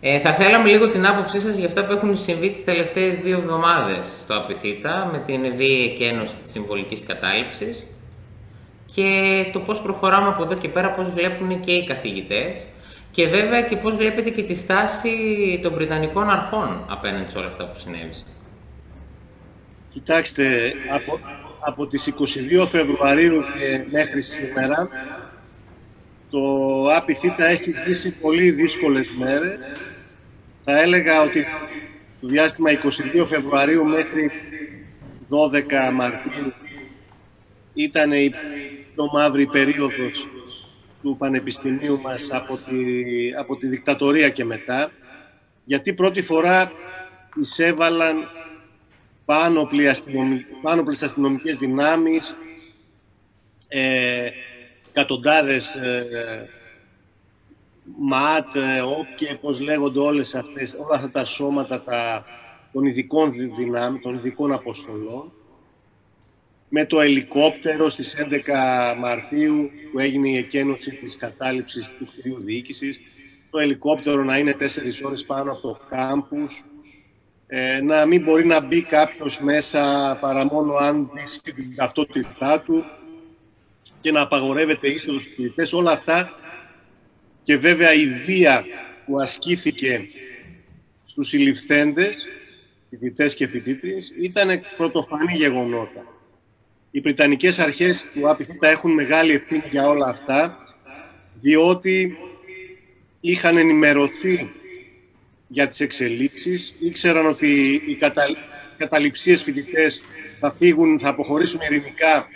Ε, 0.00 0.18
θα 0.18 0.32
θέλαμε 0.34 0.68
λίγο 0.70 0.88
την 0.88 1.06
άποψή 1.06 1.40
σας 1.40 1.56
για 1.56 1.66
αυτά 1.66 1.86
που 1.86 1.92
έχουν 1.92 2.16
συμβεί 2.16 2.50
τις 2.50 2.64
τελευταίες 2.64 3.18
δύο 3.20 3.36
εβδομάδες 3.38 4.08
στο 4.20 4.34
ΑΠΙΘΙΤΑ 4.34 5.08
με 5.12 5.18
την 5.26 5.56
βίαιη 5.56 5.84
εκένωση 5.84 6.34
της 6.42 6.52
συμβολικής 6.52 7.02
κατάληψης 7.06 7.86
και 8.94 9.10
το 9.52 9.58
πώς 9.60 9.80
προχωράμε 9.80 10.28
από 10.28 10.42
εδώ 10.42 10.54
και 10.54 10.68
πέρα, 10.68 10.90
πώς 10.90 11.10
βλέπουν 11.10 11.60
και 11.60 11.72
οι 11.72 11.84
καθηγητές 11.84 12.66
και 13.10 13.26
βέβαια 13.26 13.62
και 13.62 13.76
πώς 13.76 13.94
βλέπετε 13.94 14.30
και 14.30 14.42
τη 14.42 14.54
στάση 14.54 15.10
των 15.62 15.74
Βρετανικών 15.74 16.30
αρχών 16.30 16.84
απέναντι 16.88 17.30
σε 17.30 17.38
όλα 17.38 17.46
αυτά 17.46 17.64
που 17.66 17.78
συνέβησαν. 17.78 18.26
Κοιτάξτε, 19.92 20.72
από, 20.94 21.20
από 21.60 21.86
τις 21.86 22.12
22 22.62 22.66
Φεβρουαρίου 22.66 23.40
και 23.40 23.84
μέχρι 23.90 24.22
σήμερα 24.22 24.88
το 26.32 26.86
ΑΠΙΘΙΤΑ 26.86 27.46
έχει 27.46 27.72
ζήσει 27.86 28.18
πολύ 28.18 28.50
δύσκολες 28.50 29.10
μέρες. 29.18 29.58
Θα 30.64 30.80
έλεγα 30.80 31.22
ότι 31.22 31.44
το 32.20 32.26
διάστημα 32.26 32.70
22 33.20 33.24
Φεβρουαρίου 33.26 33.84
μέχρι 33.84 34.30
12 35.28 35.92
Μαρτίου 35.92 36.52
ήταν 37.74 38.12
η 38.12 38.30
πιο 38.94 39.10
μαύρη 39.12 39.46
περίοδος 39.46 40.28
του 41.02 41.16
Πανεπιστημίου 41.18 42.00
μας 42.00 42.20
από 42.30 42.56
τη, 42.56 42.74
από 43.38 43.56
τη 43.56 43.66
δικτατορία 43.66 44.28
και 44.28 44.44
μετά, 44.44 44.90
γιατί 45.64 45.92
πρώτη 45.92 46.22
φορά 46.22 46.72
εισέβαλαν 47.40 48.16
πάνωπλοι, 49.24 49.88
αστυνομι... 49.88 50.46
πάνωπλες 50.62 51.02
αστυνομικές 51.02 51.56
δυνάμεις, 51.56 52.36
ε, 53.68 54.28
εκατοντάδες 54.92 55.68
ε, 55.68 56.48
ΜΑΤ, 57.98 58.56
ε, 58.56 58.80
ΟΚΕ, 58.80 59.38
πώς 59.40 59.60
λέγονται 59.60 59.98
όλες 59.98 60.34
αυτές, 60.34 60.74
όλα 60.74 60.94
αυτά 60.94 61.10
τα 61.10 61.24
σώματα 61.24 61.82
τα, 61.82 62.24
των 62.72 62.84
ειδικών 62.84 63.32
δυνάμεων, 63.56 64.00
των 64.00 64.14
ειδικών 64.14 64.52
αποστολών, 64.52 65.32
με 66.68 66.84
το 66.84 67.00
ελικόπτερο 67.00 67.88
στις 67.88 68.16
11 68.16 68.98
Μαρτίου 68.98 69.70
που 69.92 69.98
έγινε 69.98 70.28
η 70.28 70.36
εκένωση 70.36 70.90
της 70.90 71.16
κατάληψης 71.16 71.88
του 71.98 72.06
κτηρίου 72.06 72.40
διοίκησης, 72.40 73.00
το 73.50 73.58
ελικόπτερο 73.58 74.24
να 74.24 74.38
είναι 74.38 74.56
4 74.58 75.02
ώρες 75.06 75.24
πάνω 75.24 75.52
από 75.52 75.60
το 75.60 75.80
κάμπους, 75.88 76.64
ε, 77.46 77.80
να 77.80 78.06
μην 78.06 78.22
μπορεί 78.22 78.46
να 78.46 78.60
μπει 78.60 78.82
κάποιος 78.82 79.40
μέσα 79.40 80.16
παρά 80.20 80.44
μόνο 80.44 80.74
αν 80.74 81.10
δει 81.12 81.52
την 81.52 81.76
ταυτότητά 81.76 82.60
του 82.60 82.84
και 84.02 84.12
να 84.12 84.20
απαγορεύεται 84.20 84.88
είσοδος 84.88 85.22
στους 85.22 85.34
φοιτητές. 85.34 85.72
Όλα 85.72 85.90
αυτά 85.90 86.32
και 87.42 87.56
βέβαια 87.56 87.92
η 87.92 88.06
βία 88.06 88.64
που 89.06 89.20
ασκήθηκε 89.20 90.08
στους 91.04 91.28
συλληφθέντες, 91.28 92.28
φοιτητές 92.90 93.34
και 93.34 93.46
φοιτήτριες, 93.46 94.12
ήταν 94.20 94.60
πρωτοφανή 94.76 95.34
γεγονότα. 95.36 96.06
Οι 96.90 97.00
Βρυτανικές 97.00 97.58
αρχές 97.58 98.04
του 98.14 98.28
ΑΠΙΘΙΤΑ 98.28 98.68
έχουν 98.68 98.92
μεγάλη 98.92 99.32
ευθύνη 99.32 99.62
για 99.70 99.86
όλα 99.86 100.06
αυτά, 100.06 100.58
διότι 101.40 102.16
είχαν 103.20 103.56
ενημερωθεί 103.56 104.52
για 105.48 105.68
τις 105.68 105.80
εξελίξεις, 105.80 106.74
ήξεραν 106.80 107.26
ότι 107.26 107.82
οι 107.86 107.94
κατα... 107.94 108.24
καταληψίες 108.76 109.42
φοιτητές 109.42 110.02
θα 110.40 110.52
φύγουν, 110.52 110.98
θα 110.98 111.08
αποχωρήσουν 111.08 111.60
ειρηνικά 111.60 112.26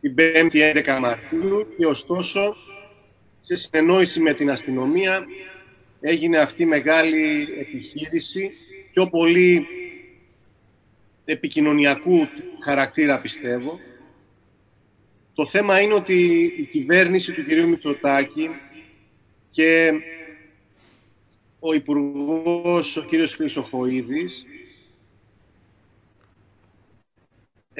την 0.00 0.14
5η 0.18 0.76
11 0.96 0.98
Μαρτίου 1.00 1.66
και 1.76 1.86
ωστόσο 1.86 2.54
σε 3.40 3.54
συνεννόηση 3.54 4.20
με 4.20 4.34
την 4.34 4.50
αστυνομία 4.50 5.26
έγινε 6.00 6.38
αυτή 6.38 6.62
η 6.62 6.66
μεγάλη 6.66 7.48
επιχείρηση 7.60 8.50
πιο 8.92 9.08
πολύ 9.08 9.66
επικοινωνιακού 11.24 12.28
χαρακτήρα 12.62 13.20
πιστεύω. 13.20 13.80
Το 15.34 15.46
θέμα 15.46 15.80
είναι 15.80 15.94
ότι 15.94 16.52
η 16.56 16.62
κυβέρνηση 16.62 17.32
του 17.32 17.44
κυρίου 17.44 17.68
Μητσοτάκη 17.68 18.50
και 19.50 19.92
ο 21.58 21.74
Υπουργός, 21.74 22.96
ο 22.96 23.02
κύριος 23.02 23.34
Χρυσοχοίδης, 23.34 24.44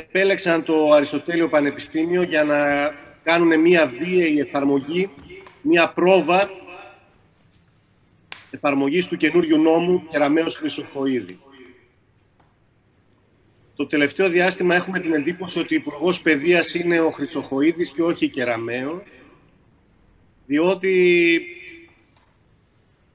επέλεξαν 0.00 0.64
το 0.64 0.92
Αριστοτέλειο 0.92 1.48
Πανεπιστήμιο 1.48 2.22
για 2.22 2.44
να 2.44 2.90
κάνουν 3.22 3.60
μία 3.60 3.86
βίαιη 3.86 4.38
εφαρμογή, 4.38 5.10
μία 5.62 5.88
πρόβα 5.88 6.50
εφαρμογής 8.50 9.06
του 9.06 9.16
καινούριου 9.16 9.58
νόμου 9.58 10.06
Κεραμέως 10.10 10.56
Χρυσοχοίδη. 10.56 11.38
Το 13.76 13.86
τελευταίο 13.86 14.28
διάστημα 14.28 14.74
έχουμε 14.74 15.00
την 15.00 15.12
εντύπωση 15.12 15.58
ότι 15.58 15.74
ο 15.74 15.78
Υπουργός 15.80 16.22
Παιδείας 16.22 16.74
είναι 16.74 17.00
ο 17.00 17.10
Χρυσοχοίδης 17.10 17.90
και 17.90 18.02
όχι 18.02 18.24
η 18.24 18.28
Κεραμέως, 18.28 19.02
διότι 20.46 21.40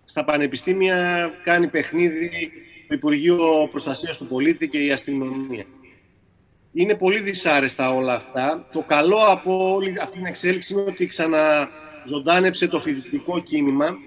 στα 0.05 0.23
πανεπιστήμια 0.23 1.29
κάνει 1.43 1.67
παιχνίδι 1.67 2.51
το 2.87 2.95
Υπουργείο 2.95 3.67
Προστασίας 3.71 4.17
του 4.17 4.27
Πολίτη 4.27 4.67
και 4.67 4.77
η 4.77 4.91
αστυνομία. 4.91 5.65
Είναι 6.77 6.96
πολύ 6.96 7.20
δυσάρεστα 7.20 7.94
όλα 7.94 8.13
αυτά. 8.13 8.67
Το 8.74 8.82
καλό 8.88 9.17
από 9.17 9.74
όλη 9.74 10.00
αυτή 10.01 10.17
την 10.17 10.25
εξέλιξη 10.25 10.74
είναι 10.74 10.82
ότι 10.82 11.08
ξαναζωντάνεψε 11.08 12.67
το 12.67 12.79
φοιτητικό 12.79 13.41
κίνημα. 13.41 13.98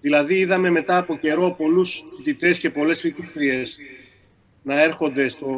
Δηλαδή 0.00 0.34
είδαμε 0.34 0.70
μετά 0.70 0.96
από 0.96 1.16
καιρό 1.16 1.54
πολλούς 1.58 2.04
φοιτητές 2.16 2.58
και 2.58 2.70
πολλές 2.70 3.00
φοιτήτριες 3.00 3.78
να 4.62 4.82
έρχονται 4.82 5.28
στο 5.28 5.48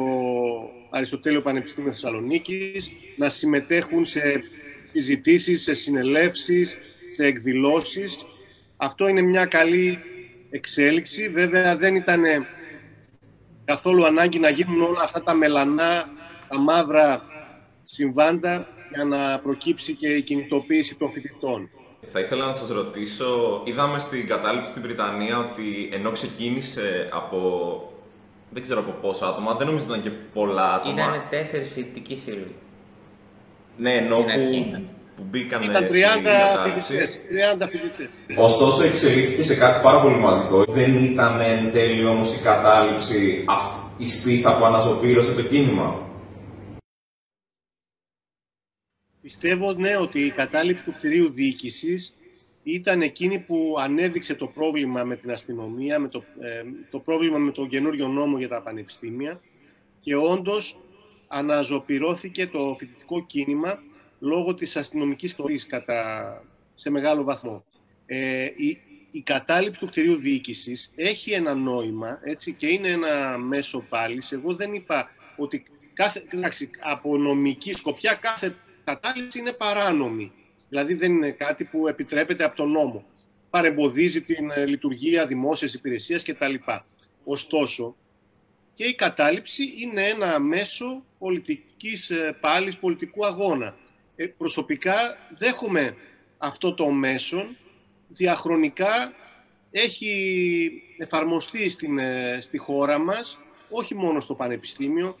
Αριστοτέλειο 0.89 1.41
Πανεπιστήμιο 1.41 1.89
Θεσσαλονίκης, 1.89 2.91
να 3.15 3.29
συμμετέχουν 3.29 4.05
σε 4.05 4.43
συζητήσεις, 4.83 5.61
σε 5.61 5.73
συνελεύσεις, 5.73 6.77
σε 7.15 7.25
εκδηλώσεις. 7.25 8.17
Αυτό 8.77 9.07
είναι 9.07 9.21
μια 9.21 9.45
καλή 9.45 9.99
εξέλιξη. 10.49 11.29
Βέβαια 11.29 11.77
δεν 11.77 11.95
ήταν 11.95 12.23
καθόλου 13.65 14.05
ανάγκη 14.05 14.39
να 14.39 14.49
γίνουν 14.49 14.81
όλα 14.81 15.01
αυτά 15.03 15.23
τα 15.23 15.33
μελανά 15.33 16.05
τα 16.47 16.59
μαύρα 16.59 17.21
συμβάντα 17.83 18.67
για 18.93 19.03
να 19.03 19.39
προκύψει 19.39 19.93
και 19.93 20.07
η 20.07 20.21
κινητοποίηση 20.21 20.95
των 20.95 21.11
φοιτητών. 21.11 21.69
Θα 22.07 22.19
ήθελα 22.19 22.45
να 22.45 22.53
σας 22.53 22.69
ρωτήσω, 22.69 23.61
είδαμε 23.63 23.99
στην 23.99 24.27
κατάληψη 24.27 24.69
στην 24.71 24.81
Βρυτανία 24.81 25.37
ότι 25.37 25.89
ενώ 25.91 26.11
ξεκίνησε 26.11 27.09
από, 27.13 27.39
δεν 28.49 28.63
ξέρω 28.63 28.79
από 28.79 28.91
πόσα 28.91 29.27
άτομα, 29.27 29.55
δεν 29.55 29.67
νομίζω 29.67 29.85
ότι 29.85 29.97
ήταν 29.97 30.11
και 30.11 30.17
πολλά 30.33 30.73
άτομα. 30.73 30.93
Ήταν 30.93 31.23
τέσσερις 31.29 31.69
φοιτητικοί 31.69 32.15
σύλλογοι. 32.15 32.55
Ναι, 33.77 33.93
ενώ 33.93 34.15
στην 34.15 34.25
που, 34.25 34.31
αρχή. 34.31 34.89
Που 35.15 35.23
μπήκαν 35.29 35.61
Ήταν 35.63 35.83
30 35.83 35.87
στην 35.87 36.23
κατάληψη. 36.23 36.91
φοιτητές. 36.93 37.21
30 37.29 37.67
φοιτητές. 37.69 38.09
Ωστόσο, 38.37 38.83
εξελίχθηκε 38.83 39.43
σε 39.43 39.55
κάτι 39.55 39.83
πάρα 39.83 40.01
πολύ 40.01 40.15
μαζικό. 40.15 40.63
Δεν 40.63 41.03
ήταν 41.03 41.41
εν 41.41 41.71
τέλει 41.71 42.05
όμως 42.05 42.35
η 42.39 42.43
κατάληψη 42.43 43.43
αυ- 43.47 43.79
η 43.97 44.05
σπίθα 44.05 44.57
που 44.57 44.65
αναζωπήρωσε 44.65 45.33
το 45.33 45.41
κίνημα. 45.43 46.09
Πιστεύω 49.21 49.73
ναι 49.73 49.97
ότι 49.97 50.19
η 50.19 50.31
κατάληψη 50.31 50.83
του 50.83 50.93
κτηρίου 50.93 51.29
διοίκησης 51.31 52.15
ήταν 52.63 53.01
εκείνη 53.01 53.39
που 53.39 53.75
ανέδειξε 53.79 54.35
το 54.35 54.47
πρόβλημα 54.47 55.03
με 55.03 55.15
την 55.15 55.31
αστυνομία, 55.31 55.99
με 55.99 56.07
το, 56.07 56.23
ε, 56.39 56.63
το 56.91 56.99
πρόβλημα 56.99 57.37
με 57.37 57.51
τον 57.51 57.69
καινούριο 57.69 58.07
νόμο 58.07 58.37
για 58.37 58.47
τα 58.47 58.61
πανεπιστήμια 58.61 59.39
και 59.99 60.15
όντως 60.15 60.79
αναζωπυρώθηκε 61.27 62.47
το 62.47 62.75
φοιτητικό 62.77 63.25
κίνημα 63.25 63.79
λόγω 64.21 64.53
της 64.53 64.75
αστυνομικής 64.75 65.35
κλοπής 65.35 65.65
κατά, 65.65 66.43
σε 66.75 66.89
μεγάλο 66.89 67.23
βαθμό. 67.23 67.65
Ε, 68.05 68.43
η, 68.43 68.77
η 69.11 69.21
κατάληψη 69.21 69.79
του 69.79 69.87
κτηρίου 69.87 70.15
διοίκησης 70.15 70.91
έχει 70.95 71.31
ένα 71.31 71.53
νόημα 71.53 72.19
έτσι, 72.23 72.53
και 72.53 72.67
είναι 72.67 72.89
ένα 72.89 73.37
μέσο 73.37 73.85
πάλι. 73.89 74.21
Εγώ 74.31 74.55
δεν 74.55 74.73
είπα 74.73 75.09
ότι 75.37 75.63
κάθε, 75.93 76.23
εντάξει, 76.33 76.69
από 76.79 77.17
νομική 77.17 77.73
σκοπιά 77.73 78.13
κάθε 78.13 78.55
κατάληψη 78.83 79.39
είναι 79.39 79.51
παράνομη. 79.51 80.31
Δηλαδή 80.69 80.93
δεν 80.93 81.11
είναι 81.11 81.31
κάτι 81.31 81.63
που 81.63 81.87
επιτρέπεται 81.87 82.43
από 82.43 82.55
τον 82.55 82.71
νόμο. 82.71 83.05
Παρεμποδίζει 83.49 84.21
την 84.21 84.51
ε, 84.51 84.65
λειτουργία 84.65 85.25
δημόσιας 85.25 85.73
υπηρεσίας 85.73 86.23
κτλ. 86.23 86.53
Ωστόσο, 87.23 87.95
και 88.73 88.83
η 88.83 88.95
κατάληψη 88.95 89.73
είναι 89.77 90.07
ένα 90.07 90.39
μέσο 90.39 91.03
πολιτικής 91.17 92.09
ε, 92.09 92.37
πάλης, 92.41 92.77
πολιτικού 92.77 93.25
αγώνα. 93.25 93.75
Ε, 94.21 94.25
προσωπικά 94.37 95.17
δέχομαι 95.37 95.95
αυτό 96.37 96.73
το 96.73 96.89
μέσο, 96.89 97.47
διαχρονικά 98.07 99.13
έχει 99.71 100.83
εφαρμοστεί 100.97 101.69
στην, 101.69 101.97
ε, 101.97 102.39
στη 102.41 102.57
χώρα 102.57 102.99
μας, 102.99 103.39
όχι 103.69 103.95
μόνο 103.95 104.19
στο 104.19 104.35
Πανεπιστήμιο, 104.35 105.17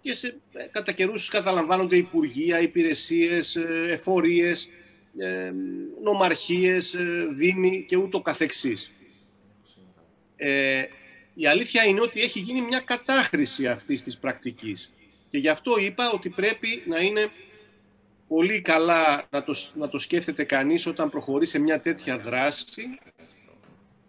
και 0.00 0.14
σε, 0.14 0.36
ε, 0.52 0.64
κατά 0.70 0.92
καιρούς 0.92 1.28
καταλαμβάνονται 1.28 1.96
υπουργεία, 1.96 2.60
υπηρεσίες, 2.60 3.56
ε, 3.56 3.86
εφορίες, 3.88 4.68
ε, 5.18 5.52
νομαρχίες, 6.02 6.94
ε, 6.94 7.26
δήμοι 7.30 7.84
και 7.88 7.96
ούτω 7.96 8.20
καθεξής. 8.20 8.90
Ε, 10.36 10.84
η 11.34 11.46
αλήθεια 11.46 11.84
είναι 11.84 12.00
ότι 12.00 12.20
έχει 12.20 12.38
γίνει 12.38 12.60
μια 12.60 12.80
κατάχρηση 12.80 13.66
αυτής 13.66 14.02
της 14.02 14.18
πρακτικής. 14.18 14.92
Και 15.30 15.38
γι' 15.38 15.48
αυτό 15.48 15.78
είπα 15.78 16.10
ότι 16.10 16.28
πρέπει 16.28 16.82
να 16.86 16.98
είναι 16.98 17.30
πολύ 18.34 18.60
καλά 18.60 19.26
να 19.30 19.44
το, 19.44 19.54
να 19.74 19.88
το 19.88 19.98
σκέφτεται 19.98 20.44
κανείς 20.44 20.86
όταν 20.86 21.10
προχωρεί 21.10 21.46
σε 21.46 21.58
μια 21.58 21.80
τέτοια 21.80 22.18
δράση 22.18 22.98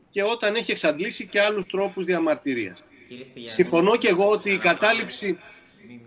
και 0.10 0.24
όταν 0.24 0.56
έχει 0.56 0.72
εξαντλήσει 0.72 1.28
και 1.28 1.42
άλλους 1.42 1.66
τρόπους 1.66 2.06
διαμαρτυρίας. 2.06 2.84
Κύριε 3.08 3.24
Στυλιανού, 3.24 3.54
Συμφωνώ 3.54 3.98
και 3.98 4.08
εγώ 4.08 4.30
ότι 4.30 4.52
η 4.52 4.58
κατάληψη, 4.58 5.38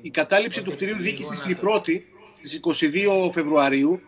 η 0.01 0.11
κατάληψη 0.11 0.63
του 0.63 0.71
κτηρίου 0.71 0.97
διοίκησης 0.97 1.45
η 1.49 1.55
πρώτη, 1.55 2.07
στις 2.37 2.61
22 2.61 3.31
Φεβρουαρίου, 3.33 4.01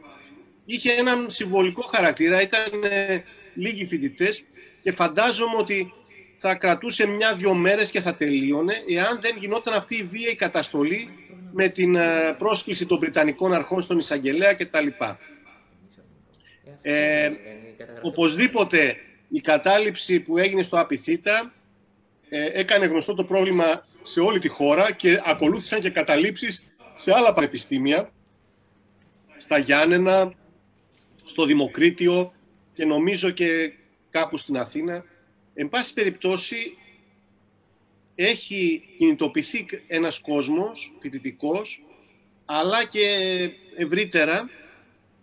είχε 0.65 0.93
έναν 0.93 1.31
συμβολικό 1.31 1.83
χαρακτήρα, 1.83 2.41
ήταν 2.43 2.85
ε, 2.85 3.23
λίγοι 3.55 3.87
φοιτητές 3.87 4.45
και 4.83 4.93
φαντάζομαι 4.93 5.57
ότι 5.57 5.93
θα 6.37 6.55
κρατούσε 6.55 7.07
μια-δυο 7.07 7.55
μέρες 7.55 7.91
και 7.91 8.01
θα 8.01 8.15
τελείωνε 8.15 8.75
εάν 8.89 9.21
δεν 9.21 9.37
γινόταν 9.39 9.75
αυτή 9.75 9.97
η 9.97 10.03
βία 10.03 10.31
η 10.31 10.35
καταστολή 10.35 11.11
με 11.59 11.69
την 11.69 11.95
ε, 11.95 12.35
πρόσκληση 12.39 12.87
των 12.87 12.99
Βρυτανικών 12.99 13.53
αρχών 13.53 13.83
στον 13.83 13.99
εισαγγελέα 13.99 14.55
κτλ. 14.55 14.87
Ε, 16.83 17.31
οπωσδήποτε 18.03 18.97
η 19.29 19.41
κατάληψη 19.41 20.21
που 20.21 20.39
έγινε 20.39 20.63
στο 20.63 20.81
Απιθύτα 20.81 21.53
ε, 22.29 22.61
έκανε 22.61 22.87
γνωστό 22.87 23.15
το 23.15 23.25
πρόβλημα 23.25 23.87
σε 24.03 24.21
όλη 24.21 24.39
τη 24.39 24.49
χώρα 24.49 24.93
και 24.93 25.21
ακολούθησαν 25.25 25.81
και 25.81 25.91
καταλήψεις 25.91 26.63
σε 26.99 27.13
άλλα 27.15 27.33
πανεπιστήμια, 27.33 28.13
στα 29.39 29.59
Γιάννενα, 29.59 30.33
στο 31.25 31.45
Δημοκρίτιο 31.45 32.33
και 32.75 32.85
νομίζω 32.85 33.31
και 33.31 33.73
κάπου 34.11 34.37
στην 34.37 34.57
Αθήνα. 34.57 35.05
Εν 35.55 35.69
πάση 35.69 35.95
περιπτώσει, 35.95 36.79
έχει 38.17 38.83
κινητοποιηθεί 38.99 39.67
ένας 39.87 40.19
κόσμος 40.19 40.93
φοιτητικός, 41.01 41.83
αλλά 42.45 42.85
και 42.85 43.09
ευρύτερα, 43.77 44.51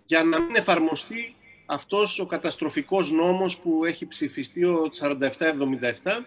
για 0.05 0.23
να 0.23 0.41
μην 0.41 0.55
εφαρμοστεί 0.55 1.35
αυτός 1.65 2.19
ο 2.19 2.25
καταστροφικός 2.25 3.11
νόμος 3.11 3.57
που 3.57 3.85
έχει 3.85 4.07
ψηφιστεί 4.07 4.63
ο 4.63 4.89
4777 4.99 6.25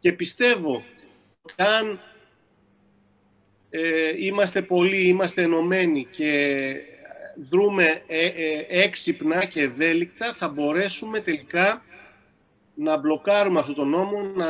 και 0.00 0.12
πιστεύω 0.12 0.84
ότι 1.42 1.54
αν 1.56 2.00
ε, 3.70 4.12
είμαστε 4.24 4.62
πολλοί, 4.62 5.08
είμαστε 5.08 5.42
ενωμένοι 5.42 6.06
και 6.10 6.74
δρούμε 7.50 8.02
ε, 8.06 8.26
ε, 8.26 8.66
έξυπνα 8.68 9.44
και 9.44 9.60
ευέλικτα, 9.60 10.34
θα 10.34 10.48
μπορέσουμε 10.48 11.20
τελικά 11.20 11.82
να 12.74 12.98
μπλοκάρουμε 12.98 13.58
αυτό 13.58 13.74
το 13.74 13.84
νόμο, 13.84 14.20
να 14.34 14.46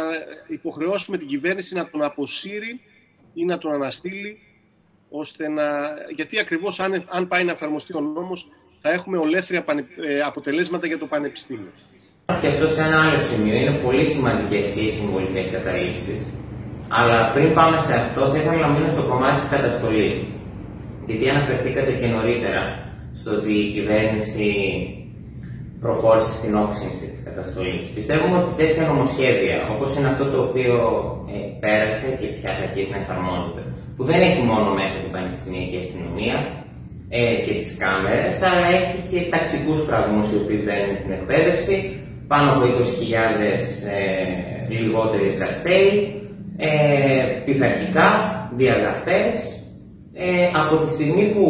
υποχρεώσουμε 0.49 1.19
την 1.19 1.27
κυβέρνηση 1.27 1.75
να 1.75 1.89
τον 1.89 2.03
αποσύρει 2.03 2.81
ή 3.35 3.45
να 3.45 3.59
τον 3.59 3.73
αναστείλει, 3.73 4.39
ώστε 5.11 5.49
να... 5.49 5.65
γιατί 6.15 6.39
ακριβώς 6.39 6.81
αν, 6.81 7.05
αν 7.09 7.29
πάει 7.29 7.45
να 7.45 7.53
εφαρμοστεί 7.53 7.97
ο 7.97 8.01
νόμος, 8.01 8.49
θα 8.79 8.93
έχουμε 8.93 9.17
ολέθρια 9.19 9.63
πανε- 9.63 9.87
ε, 9.97 10.21
αποτελέσματα 10.21 10.87
για 10.87 10.99
το 10.99 11.07
Πανεπιστήμιο. 11.07 11.73
Και 12.41 12.47
αυτό 12.47 12.67
σε 12.67 12.83
ένα 12.83 13.03
άλλο 13.03 13.19
σημείο 13.19 13.55
είναι 13.55 13.79
πολύ 13.79 14.05
σημαντικές 14.05 14.71
και 14.75 14.81
οι 14.81 14.89
συμβολικές 14.89 15.51
καταλήψει. 15.51 16.27
Αλλά 16.89 17.33
πριν 17.33 17.55
πάμε 17.55 17.79
σε 17.79 17.95
αυτό, 17.95 18.29
θα 18.29 18.37
ήθελα 18.37 18.57
να 18.57 18.69
μείνω 18.69 18.89
στο 18.89 19.03
κομμάτι 19.03 19.41
της 19.41 19.51
καταστολής. 19.51 20.17
Γιατί 21.07 21.29
αναφερθήκατε 21.29 21.93
και 21.93 22.07
νωρίτερα 22.07 22.93
στο 23.15 23.31
ότι 23.31 23.53
η 23.53 23.73
κυβέρνηση 23.73 24.49
προχώρησε 25.85 26.33
στην 26.39 26.53
όξυνση 26.65 27.05
της 27.13 27.21
καταστολής. 27.29 27.85
Πιστεύουμε 27.97 28.37
ότι 28.43 28.51
τέτοια 28.63 28.85
νομοσχέδια, 28.91 29.57
όπως 29.75 29.89
είναι 29.97 30.09
αυτό 30.13 30.25
το 30.33 30.39
οποίο 30.47 30.77
ε, 31.35 31.39
πέρασε 31.63 32.09
και 32.21 32.29
πια 32.37 32.51
θα 32.57 32.63
αρχίσει 32.69 32.91
να 32.95 33.01
εφαρμόζεται, 33.05 33.63
που 33.97 34.03
δεν 34.11 34.21
έχει 34.29 34.43
μόνο 34.53 34.69
μέσα 34.81 34.97
την 35.05 35.13
πανεπιστημιακή 35.15 35.77
αστυνομία 35.85 36.37
ε, 37.19 37.35
και 37.45 37.53
τις 37.59 37.71
κάμερες, 37.83 38.37
αλλά 38.49 38.67
έχει 38.79 38.99
και 39.11 39.19
ταξικούς 39.35 39.81
φραγμούς 39.87 40.27
οι 40.31 40.37
οποίοι 40.43 40.61
μπαίνουν 40.65 40.95
στην 41.01 41.13
εκπαίδευση, 41.19 41.77
πάνω 42.31 42.47
από 42.53 42.63
20.000 42.65 42.75
ε, 43.97 44.79
λιγότεροι 44.79 45.27
εισακτέοι, 45.33 45.91
ε, 46.57 46.71
πειθαρχικά, 47.45 48.09
διαγραφές. 48.61 49.35
Ε, 50.17 50.47
από 50.63 50.75
τη 50.83 50.89
στιγμή 50.91 51.25
που 51.35 51.47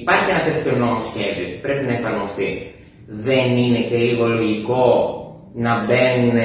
υπάρχει 0.00 0.30
ένα 0.30 0.42
τέτοιο 0.48 0.72
νόμο 0.82 1.00
σχέδιο 1.00 1.46
και 1.50 1.60
πρέπει 1.64 1.84
να 1.86 1.92
εφαρμοστεί, 1.92 2.73
δεν 3.06 3.56
είναι 3.56 3.80
και 3.80 3.96
λίγο 3.96 4.26
λογικό 4.26 4.86
να 5.54 5.84
μπαίνουν 5.84 6.38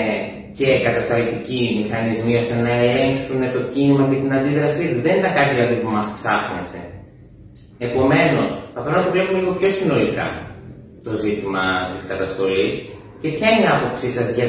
και 0.58 0.80
κατασταλτικοί 0.84 1.62
μηχανισμοί 1.82 2.36
ώστε 2.36 2.56
να 2.56 2.74
ελέγξουν 2.84 3.40
το 3.54 3.62
κίνημα 3.74 4.08
και 4.10 4.16
την 4.16 4.34
αντίδρασή 4.34 4.86
τους. 4.90 5.02
Δεν 5.02 5.16
είναι 5.18 5.32
κάτι 5.38 5.52
δηλαδή 5.56 5.76
που 5.76 5.90
μας 5.90 6.08
ξάχνασε. 6.18 6.80
Επομένως, 7.88 8.50
θα 8.74 8.80
πρέπει 8.82 8.98
να 8.98 9.04
το 9.06 9.12
βλέπουμε 9.12 9.40
λίγο 9.40 9.54
πιο 9.60 9.70
συνολικά 9.70 10.28
το 11.04 11.12
ζήτημα 11.24 11.64
της 11.94 12.04
καταστολής 12.12 12.74
και 13.22 13.30
ποια 13.36 13.48
είναι 13.50 13.66
η 13.68 13.72
άποψή 13.78 14.10
σας 14.18 14.28
για 14.38 14.48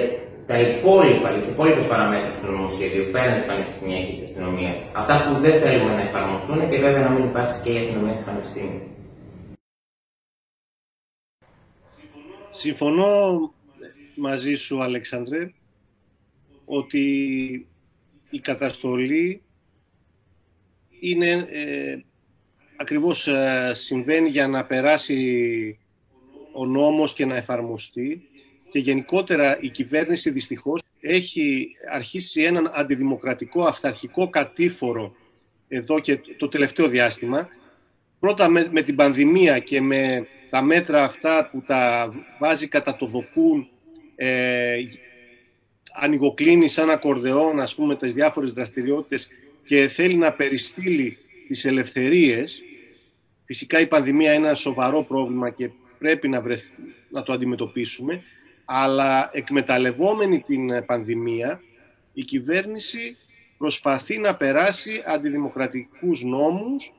τα 0.51 0.57
υπόλοιπα, 0.68 1.29
για 1.33 1.40
τις 1.44 1.51
υπόλοιπες 1.55 1.87
παραμέτρους 1.92 2.37
του 2.40 2.49
νομοσχεδίου 2.55 3.05
πέραν 3.12 3.35
της 3.38 3.46
πανεπιστημιακής 3.51 4.16
αστυνομίας. 4.25 4.77
Αυτά 5.01 5.14
που 5.23 5.33
δεν 5.44 5.55
θέλουμε 5.62 5.92
να 5.99 6.03
εφαρμοστούν 6.09 6.59
και 6.70 6.79
βέβαια 6.85 7.03
να 7.07 7.11
μην 7.14 7.25
υπάρξει 7.31 7.57
και 7.62 7.70
η 7.75 7.77
αστυνομία 7.83 8.14
στο 8.16 8.25
πανεπιστήμιο. 8.29 8.81
Συμφωνώ 12.61 13.53
μαζί 14.14 14.55
σου, 14.55 14.83
Αλεξανδρέ, 14.83 15.53
ότι 16.64 17.05
η 18.31 18.38
καταστολή 18.40 19.42
είναι 21.01 21.31
ε, 21.51 21.99
ακριβώς 22.77 23.27
ε, 23.27 23.73
συμβαίνει 23.75 24.29
για 24.29 24.49
να 24.49 24.66
περάσει 24.66 25.79
ο 26.53 26.66
νόμος 26.66 27.12
και 27.12 27.25
να 27.25 27.37
εφαρμοστεί 27.37 28.29
και 28.70 28.79
γενικότερα 28.79 29.59
η 29.61 29.68
κυβέρνηση 29.68 30.31
δυστυχώς 30.31 30.83
έχει 31.01 31.68
αρχίσει 31.92 32.42
έναν 32.42 32.70
αντιδημοκρατικό 32.75 33.64
αυταρχικό 33.64 34.29
κατήφορο 34.29 35.14
εδώ 35.68 36.01
και 36.01 36.20
το 36.37 36.49
τελευταίο 36.49 36.88
διάστημα. 36.88 37.49
Πρώτα 38.18 38.49
με, 38.49 38.83
την 38.83 38.96
πανδημία 38.96 39.59
και 39.59 39.81
με 39.81 40.27
τα 40.51 40.63
μέτρα 40.63 41.05
αυτά 41.05 41.49
που 41.53 41.63
τα 41.67 42.13
βάζει 42.39 42.69
κατά 42.69 42.97
το 42.97 43.07
δοκούν, 43.07 43.69
ε, 44.17 44.77
ανοιγοκλίνει 45.93 46.69
σαν 46.69 46.91
ακορδεόν, 46.91 47.61
ας 47.61 47.75
πούμε, 47.75 47.97
τις 47.97 48.13
διάφορες 48.13 48.53
δραστηριότητες 48.53 49.29
και 49.65 49.89
θέλει 49.89 50.15
να 50.17 50.33
περιστύλει 50.33 51.19
τις 51.49 51.65
ελευθερίες. 51.65 52.63
Φυσικά 53.45 53.81
η 53.81 53.87
πανδημία 53.87 54.35
είναι 54.35 54.47
ένα 54.47 54.55
σοβαρό 54.55 55.03
πρόβλημα 55.03 55.51
και 55.51 55.71
πρέπει 55.99 56.29
να, 56.29 56.43
να 57.11 57.23
το 57.23 57.33
αντιμετωπίσουμε, 57.33 58.23
αλλά 58.65 59.31
εκμεταλλευόμενη 59.33 60.41
την 60.41 60.85
πανδημία, 60.87 61.61
η 62.13 62.25
κυβέρνηση 62.25 63.17
προσπαθεί 63.59 64.19
να 64.19 64.35
περάσει 64.35 65.03
αντιδημοκρατικούς 65.07 66.23
νόμους 66.23 66.93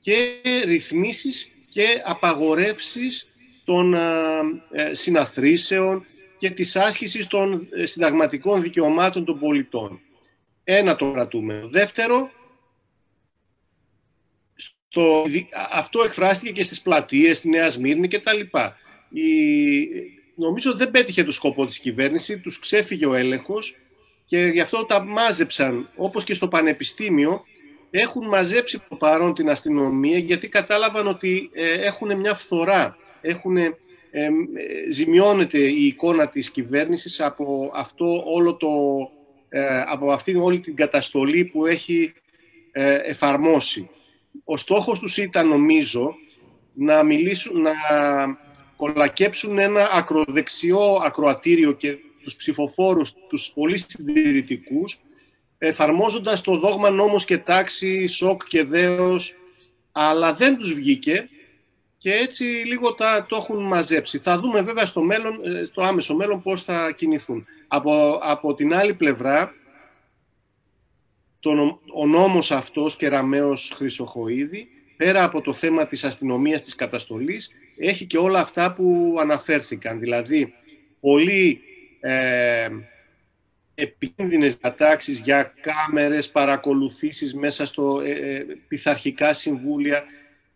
και 0.00 0.40
ρυθμίσεις 0.64 1.48
και 1.76 2.02
απαγορεύσεις 2.04 3.26
των 3.64 3.94
ε, 3.94 4.94
συναθρήσεων 4.94 6.04
και 6.38 6.50
της 6.50 6.76
άσκησης 6.76 7.26
των 7.26 7.68
ε, 7.70 7.86
συνταγματικών 7.86 8.62
δικαιωμάτων 8.62 9.24
των 9.24 9.38
πολιτών. 9.38 10.00
Ένα 10.64 10.96
το 10.96 11.12
κρατούμε. 11.12 11.68
Δεύτερο, 11.70 12.30
στο, 14.54 15.22
αυτό 15.72 16.02
εκφράστηκε 16.02 16.52
και 16.52 16.62
στις 16.62 16.82
πλατείες, 16.82 17.36
στη 17.36 17.48
Νέα 17.48 17.70
Σμύρνη 17.70 18.08
και 18.08 18.20
τα 18.20 18.34
λοιπά. 18.34 18.76
Η, 19.10 19.22
νομίζω 20.34 20.76
δεν 20.76 20.90
πέτυχε 20.90 21.24
το 21.24 21.32
σκοπό 21.32 21.66
της 21.66 21.78
κυβέρνηση, 21.78 22.38
τους 22.38 22.58
ξέφυγε 22.58 23.06
ο 23.06 23.14
έλεγχος 23.14 23.76
και 24.24 24.38
γι' 24.38 24.60
αυτό 24.60 24.84
τα 24.84 25.04
μάζεψαν, 25.04 25.88
όπως 25.96 26.24
και 26.24 26.34
στο 26.34 26.48
Πανεπιστήμιο, 26.48 27.44
έχουν 27.90 28.28
μαζέψει 28.28 28.80
το 28.88 28.96
παρόν 28.96 29.34
την 29.34 29.50
αστυνομία 29.50 30.18
γιατί 30.18 30.48
κατάλαβαν 30.48 31.06
ότι 31.06 31.50
ε, 31.52 31.72
έχουν 31.72 32.16
μια 32.16 32.34
φθορά, 32.34 32.96
έχουν, 33.20 33.56
ε, 33.56 33.74
ζημιώνεται 34.90 35.58
η 35.58 35.86
εικόνα 35.86 36.28
της 36.28 36.50
κυβέρνησης 36.50 37.20
από, 37.20 37.70
αυτό 37.74 38.22
όλο 38.26 38.54
το, 38.54 38.68
ε, 39.48 39.80
από 39.86 40.12
αυτήν 40.12 40.40
όλη 40.40 40.60
την 40.60 40.76
καταστολή 40.76 41.44
που 41.44 41.66
έχει 41.66 42.12
ε, 42.72 42.94
εφαρμόσει. 42.94 43.88
Ο 44.44 44.56
στόχος 44.56 44.98
τους 44.98 45.16
ήταν, 45.16 45.48
νομίζω, 45.48 46.14
να 46.72 47.02
μιλήσουν, 47.02 47.60
να 47.60 47.72
κολακέψουν 48.76 49.58
ένα 49.58 49.88
ακροδεξιό 49.92 51.00
ακροατήριο 51.04 51.72
και 51.72 51.96
τους 52.22 52.36
ψηφοφόρους, 52.36 53.12
τους 53.28 53.52
πολύ 53.54 53.78
συντηρητικούς, 53.78 55.00
εφαρμόζοντας 55.66 56.40
το 56.40 56.56
δόγμα 56.56 56.90
νόμος 56.90 57.24
και 57.24 57.38
τάξη, 57.38 58.06
σοκ 58.06 58.42
και 58.48 58.64
δέος, 58.64 59.34
αλλά 59.92 60.34
δεν 60.34 60.56
τους 60.56 60.74
βγήκε 60.74 61.28
και 61.98 62.12
έτσι 62.12 62.44
λίγο 62.44 62.94
τα, 62.94 63.26
το 63.28 63.36
έχουν 63.36 63.66
μαζέψει. 63.66 64.18
Θα 64.18 64.38
δούμε 64.38 64.62
βέβαια 64.62 64.86
στο, 64.86 65.02
μέλλον, 65.02 65.40
ε, 65.44 65.64
στο 65.64 65.82
άμεσο 65.82 66.14
μέλλον 66.14 66.42
πώς 66.42 66.62
θα 66.62 66.92
κινηθούν. 66.96 67.46
Από, 67.68 68.18
από 68.22 68.54
την 68.54 68.74
άλλη 68.74 68.94
πλευρά, 68.94 69.54
τον, 71.40 71.80
ο 71.94 72.06
νόμος 72.06 72.50
αυτός, 72.50 72.96
Κεραμέως 72.96 73.72
Χρυσοχοίδη, 73.74 74.68
πέρα 74.96 75.24
από 75.24 75.40
το 75.40 75.52
θέμα 75.52 75.86
της 75.86 76.04
αστυνομίας 76.04 76.62
της 76.62 76.74
καταστολής, 76.74 77.50
έχει 77.76 78.04
και 78.04 78.18
όλα 78.18 78.40
αυτά 78.40 78.72
που 78.72 79.16
αναφέρθηκαν. 79.18 79.98
Δηλαδή, 79.98 80.54
πολύ 81.00 81.60
ε, 82.00 82.68
επικίνδυνες 83.78 84.56
διατάξεις 84.56 85.20
για 85.20 85.54
κάμερες, 85.60 86.30
παρακολουθήσεις 86.30 87.34
μέσα 87.34 87.66
στο 87.66 88.00
ε, 88.04 88.10
ε, 88.10 88.46
πειθαρχικά 88.68 89.32
συμβούλια. 89.32 90.04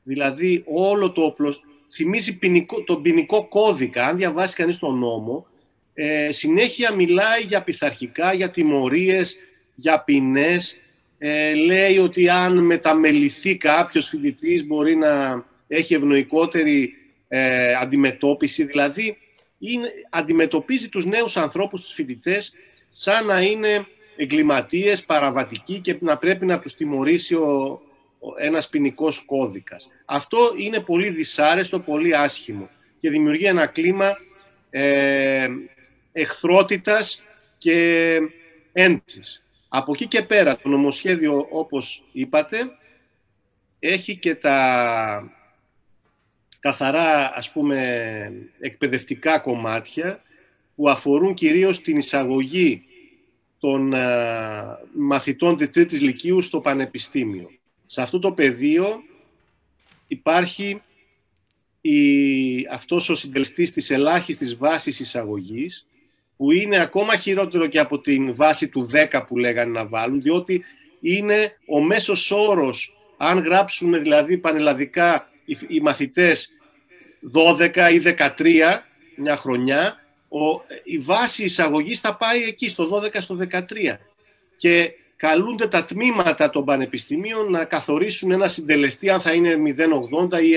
Δηλαδή 0.02 0.62
όλο 0.66 1.12
το 1.12 1.22
όπλο 1.22 1.54
θυμίζει 1.92 2.38
ποινικό, 2.38 2.82
τον 2.82 3.02
ποινικό 3.02 3.48
κώδικα. 3.48 4.06
Αν 4.06 4.16
διαβάσει 4.16 4.54
κανείς 4.54 4.78
τον 4.78 4.98
νόμο, 4.98 5.46
ε, 5.94 6.32
συνέχεια 6.32 6.94
μιλάει 6.94 7.42
για 7.42 7.62
πειθαρχικά, 7.62 8.32
για 8.32 8.50
τιμωρίες, 8.50 9.36
για 9.74 10.00
ποινές. 10.00 10.76
Ε, 11.18 11.54
λέει 11.54 11.98
ότι 11.98 12.28
αν 12.28 12.58
μεταμεληθεί 12.58 13.56
κάποιος 13.56 14.08
φοιτητής 14.08 14.66
μπορεί 14.66 14.96
να 14.96 15.44
έχει 15.68 15.94
ευνοϊκότερη 15.94 16.94
ε, 17.28 17.74
αντιμετώπιση. 17.74 18.64
Δηλαδή 18.64 19.16
είναι, 19.58 19.92
αντιμετωπίζει 20.10 20.88
τους 20.88 21.04
νέους 21.04 21.36
ανθρώπους, 21.36 21.80
τους 21.80 21.92
φοιτητές, 21.92 22.52
σαν 22.90 23.26
να 23.26 23.40
είναι 23.40 23.86
εγκληματίες, 24.16 25.04
παραβατικοί 25.04 25.78
και 25.78 25.96
να 26.00 26.16
πρέπει 26.16 26.46
να 26.46 26.58
τους 26.58 26.74
τιμωρήσει 26.74 27.34
ο, 27.34 27.80
ένας 28.38 28.68
ποινικός 28.68 29.22
κώδικας. 29.26 29.88
Αυτό 30.04 30.52
είναι 30.56 30.80
πολύ 30.80 31.10
δυσάρεστο, 31.10 31.80
πολύ 31.80 32.16
άσχημο 32.16 32.68
και 33.00 33.10
δημιουργεί 33.10 33.44
ένα 33.44 33.66
κλίμα 33.66 34.16
ε, 34.70 35.48
εχθρότητας 36.12 37.22
και 37.58 38.18
έντησης. 38.72 39.42
Από 39.68 39.92
εκεί 39.92 40.06
και 40.06 40.22
πέρα 40.22 40.56
το 40.56 40.68
νομοσχέδιο 40.68 41.46
όπως 41.50 42.02
είπατε 42.12 42.58
έχει 43.78 44.16
και 44.16 44.34
τα 44.34 45.32
καθαρά 46.60 47.32
ας 47.34 47.52
πούμε 47.52 48.32
εκπαιδευτικά 48.60 49.38
κομμάτια 49.38 50.22
που 50.80 50.90
αφορούν 50.90 51.34
κυρίως 51.34 51.80
την 51.80 51.96
εισαγωγή 51.96 52.82
των 53.58 53.94
μαθητών 54.92 55.56
της 55.56 55.70
τρίτης 55.70 56.00
λυκείου 56.00 56.42
στο 56.42 56.60
πανεπιστήμιο. 56.60 57.50
Σε 57.84 58.02
αυτό 58.02 58.18
το 58.18 58.32
πεδίο 58.32 59.02
υπάρχει 60.06 60.82
η, 61.80 61.98
αυτός 62.72 63.08
ο 63.08 63.14
συντελεστής 63.14 63.72
της 63.72 63.90
ελάχιστης 63.90 64.56
βάσης 64.56 65.00
εισαγωγής 65.00 65.86
που 66.36 66.52
είναι 66.52 66.80
ακόμα 66.80 67.16
χειρότερο 67.16 67.66
και 67.66 67.78
από 67.78 67.98
την 67.98 68.34
βάση 68.34 68.68
του 68.68 68.90
10 69.12 69.22
που 69.26 69.38
λέγανε 69.38 69.70
να 69.70 69.86
βάλουν 69.86 70.22
διότι 70.22 70.64
είναι 71.00 71.56
ο 71.66 71.82
μέσος 71.82 72.30
όρος 72.30 72.94
αν 73.16 73.38
γράψουν 73.38 74.02
δηλαδή 74.02 74.38
πανελλαδικά 74.38 75.30
οι 75.68 75.80
μαθητές 75.80 76.50
12 77.32 77.76
ή 77.92 78.14
13 78.36 78.80
μια 79.16 79.36
χρονιά, 79.36 79.98
ο, 80.30 80.62
η 80.82 80.98
βάση 80.98 81.44
εισαγωγής 81.44 82.00
θα 82.00 82.16
πάει 82.16 82.42
εκεί, 82.42 82.68
στο 82.68 82.88
12, 83.02 83.16
στο 83.20 83.38
13. 83.50 83.62
Και 84.56 84.92
καλούνται 85.16 85.68
τα 85.68 85.84
τμήματα 85.84 86.50
των 86.50 86.64
πανεπιστημίων 86.64 87.50
να 87.50 87.64
καθορίσουν 87.64 88.30
ένα 88.30 88.48
συντελεστή, 88.48 89.10
αν 89.10 89.20
θα 89.20 89.32
είναι 89.32 89.56
0,80 90.30 90.42
ή 90.42 90.52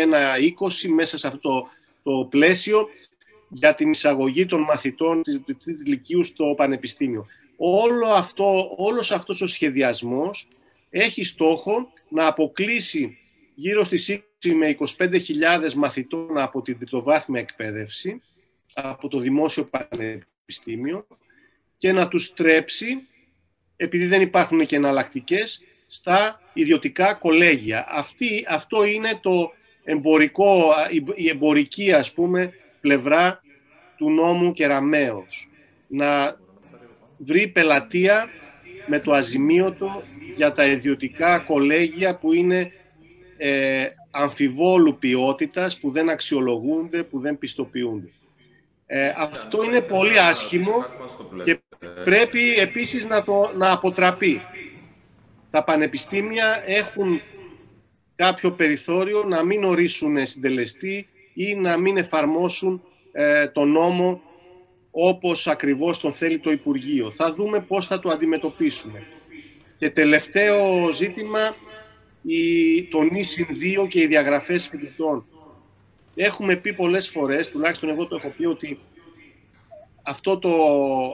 1,20 0.85 0.89
μέσα 0.95 1.17
σε 1.17 1.27
αυτό 1.27 1.67
το 2.03 2.27
πλαίσιο 2.29 2.87
για 3.49 3.73
την 3.73 3.89
εισαγωγή 3.89 4.45
των 4.45 4.61
μαθητών 4.61 5.23
της 5.23 5.41
Τρίτης 5.45 5.85
Λυκείου 5.85 6.23
στο 6.23 6.53
Πανεπιστήμιο. 6.57 7.27
Όλο 7.57 8.07
αυτό, 8.07 8.73
όλος 8.77 9.11
αυτός 9.11 9.41
ο 9.41 9.47
σχεδιασμός 9.47 10.47
έχει 10.89 11.23
στόχο 11.23 11.91
να 12.09 12.27
αποκλείσει 12.27 13.17
γύρω 13.55 13.83
στις 13.83 14.21
20 14.43 14.51
με 14.53 14.77
25.000 14.97 15.73
μαθητών 15.73 16.37
από 16.37 16.61
την 16.61 16.77
τριτοβάθμια 16.77 17.41
εκπαίδευση, 17.41 18.21
από 18.73 19.07
το 19.07 19.19
Δημόσιο 19.19 19.63
Πανεπιστήμιο 19.65 21.07
και 21.77 21.91
να 21.91 22.07
τους 22.07 22.33
τρέψει, 22.33 23.07
επειδή 23.75 24.05
δεν 24.05 24.21
υπάρχουν 24.21 24.65
και 24.65 24.75
εναλλακτικές, 24.75 25.63
στα 25.87 26.41
ιδιωτικά 26.53 27.13
κολέγια. 27.13 27.85
Αυτή, 27.89 28.45
αυτό 28.49 28.85
είναι 28.85 29.19
το 29.21 29.53
εμπορικό, 29.83 30.73
η 31.15 31.29
εμπορική 31.29 31.93
ας 31.93 32.11
πούμε 32.11 32.53
πλευρά 32.81 33.41
του 33.97 34.09
νόμου 34.09 34.53
Κεραμέως. 34.53 35.49
Να 35.87 36.37
βρει 37.17 37.47
πελατεία 37.47 38.29
με 38.87 38.99
το 38.99 39.11
αζημίωτο 39.13 40.03
για 40.35 40.53
τα 40.53 40.65
ιδιωτικά 40.65 41.39
κολέγια 41.39 42.17
που 42.17 42.33
είναι 42.33 42.71
ε, 43.37 43.85
αμφιβόλου 44.11 44.97
ποιότητας, 44.97 45.79
που 45.79 45.91
δεν 45.91 46.09
αξιολογούνται, 46.09 47.03
που 47.03 47.19
δεν 47.19 47.37
πιστοποιούνται. 47.37 48.11
Ε, 48.95 49.13
αυτό 49.17 49.63
είναι 49.63 49.81
πολύ 49.81 50.19
άσχημο 50.19 50.85
και 51.43 51.59
πρέπει 52.03 52.53
επίσης 52.53 53.05
να, 53.05 53.23
το, 53.23 53.51
να 53.57 53.71
αποτραπεί. 53.71 54.41
Τα 55.51 55.63
πανεπιστήμια 55.63 56.63
έχουν 56.65 57.21
κάποιο 58.15 58.51
περιθώριο 58.51 59.23
να 59.23 59.43
μην 59.43 59.63
ορίσουν 59.63 60.25
συντελεστή 60.25 61.07
ή 61.33 61.55
να 61.55 61.77
μην 61.77 61.97
εφαρμόσουν 61.97 62.81
ε, 63.11 63.47
τον 63.47 63.71
νόμο 63.71 64.21
όπως 64.91 65.47
ακριβώς 65.47 65.99
τον 65.99 66.13
θέλει 66.13 66.39
το 66.39 66.51
Υπουργείο. 66.51 67.11
Θα 67.11 67.33
δούμε 67.33 67.59
πώς 67.59 67.87
θα 67.87 67.99
το 67.99 68.09
αντιμετωπίσουμε. 68.09 69.03
Και 69.77 69.89
τελευταίο 69.89 70.91
ζήτημα 70.91 71.55
η, 72.21 72.83
το 72.83 73.01
νησιν 73.01 73.47
2 73.83 73.87
και 73.87 74.01
οι 74.01 74.07
διαγραφές 74.07 74.67
φοιτητών. 74.67 75.25
Έχουμε 76.15 76.55
πει 76.55 76.73
πολλές 76.73 77.09
φορές, 77.09 77.49
τουλάχιστον 77.49 77.89
εγώ 77.89 78.07
το 78.07 78.15
έχω 78.15 78.29
πει, 78.37 78.45
ότι 78.45 78.79
αυτό 80.03 80.37
το, 80.39 80.51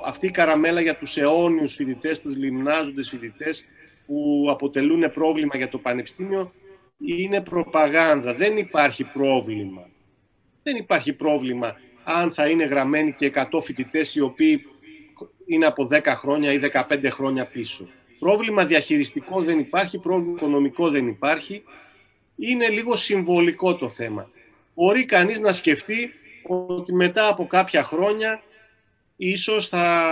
αυτή 0.06 0.26
η 0.26 0.32
καραμέλα 0.32 0.82
για 0.82 0.98
τους 0.98 1.18
αιώνιους 1.18 1.74
φοιτητές, 1.74 2.20
τους 2.20 2.36
λιμνάζοντες 2.36 3.10
φοιτητές, 3.10 3.66
που 4.06 4.48
αποτελούν 4.50 5.12
πρόβλημα 5.14 5.58
για 5.58 5.70
το 5.70 5.78
Πανεπιστήμιο 5.78 6.52
είναι 7.06 7.42
προπαγάνδα. 7.42 8.34
Δεν 8.34 8.58
υπάρχει 8.58 9.04
πρόβλημα. 9.04 9.90
Δεν 10.64 10.76
υπάρχει 10.76 11.14
πρόβλημα 11.14 11.76
αν 12.04 12.34
θα 12.34 12.50
είναι 12.50 12.64
γραμμένοι 12.64 13.14
και 13.14 13.32
100 13.52 13.62
φοιτητές 13.62 14.16
οι 14.16 14.22
οποίοι 14.22 14.66
είναι 15.46 15.66
από 15.66 15.88
10 15.92 16.02
χρόνια 16.06 16.54
ή 16.54 16.60
15 16.90 17.08
χρόνια 17.12 17.46
πίσω. 17.46 17.88
Πρόβλημα 18.20 18.66
διαχειριστικό 18.66 19.42
δεν 19.42 19.60
υπάρχει, 19.60 19.98
πρόβλημα 19.98 20.34
οικονομικό 20.36 20.90
δεν 20.90 21.08
υπάρχει. 21.08 21.64
Είναι 22.36 22.70
λίγο 22.70 22.96
συμβολικό 22.96 23.76
το 23.76 23.90
θέμα. 23.90 24.30
Μπορεί 24.80 25.06
κανείς 25.06 25.40
να 25.40 25.54
σκεφτεί 25.54 26.12
ότι 26.48 26.94
μετά 26.94 27.28
από 27.28 27.48
κάποια 27.48 27.84
χρόνια 27.84 28.42
ίσως 29.16 29.68
θα 29.68 30.06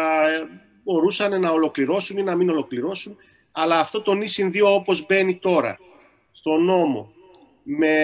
μπορούσαν 0.84 1.42
να 1.42 1.52
ολοκληρώσουν 1.52 2.18
ή 2.18 2.24
να 2.24 2.36
μην 2.36 2.50
ολοκληρώσουν, 2.50 3.18
αλλά 3.52 3.80
αυτό 3.80 4.02
το 4.02 4.14
νησιν 4.14 4.52
2 4.54 4.62
όπως 4.64 5.06
μπαίνει 5.06 5.36
τώρα 5.36 5.80
στο 6.32 6.58
νόμο, 6.58 7.12
με 7.64 7.96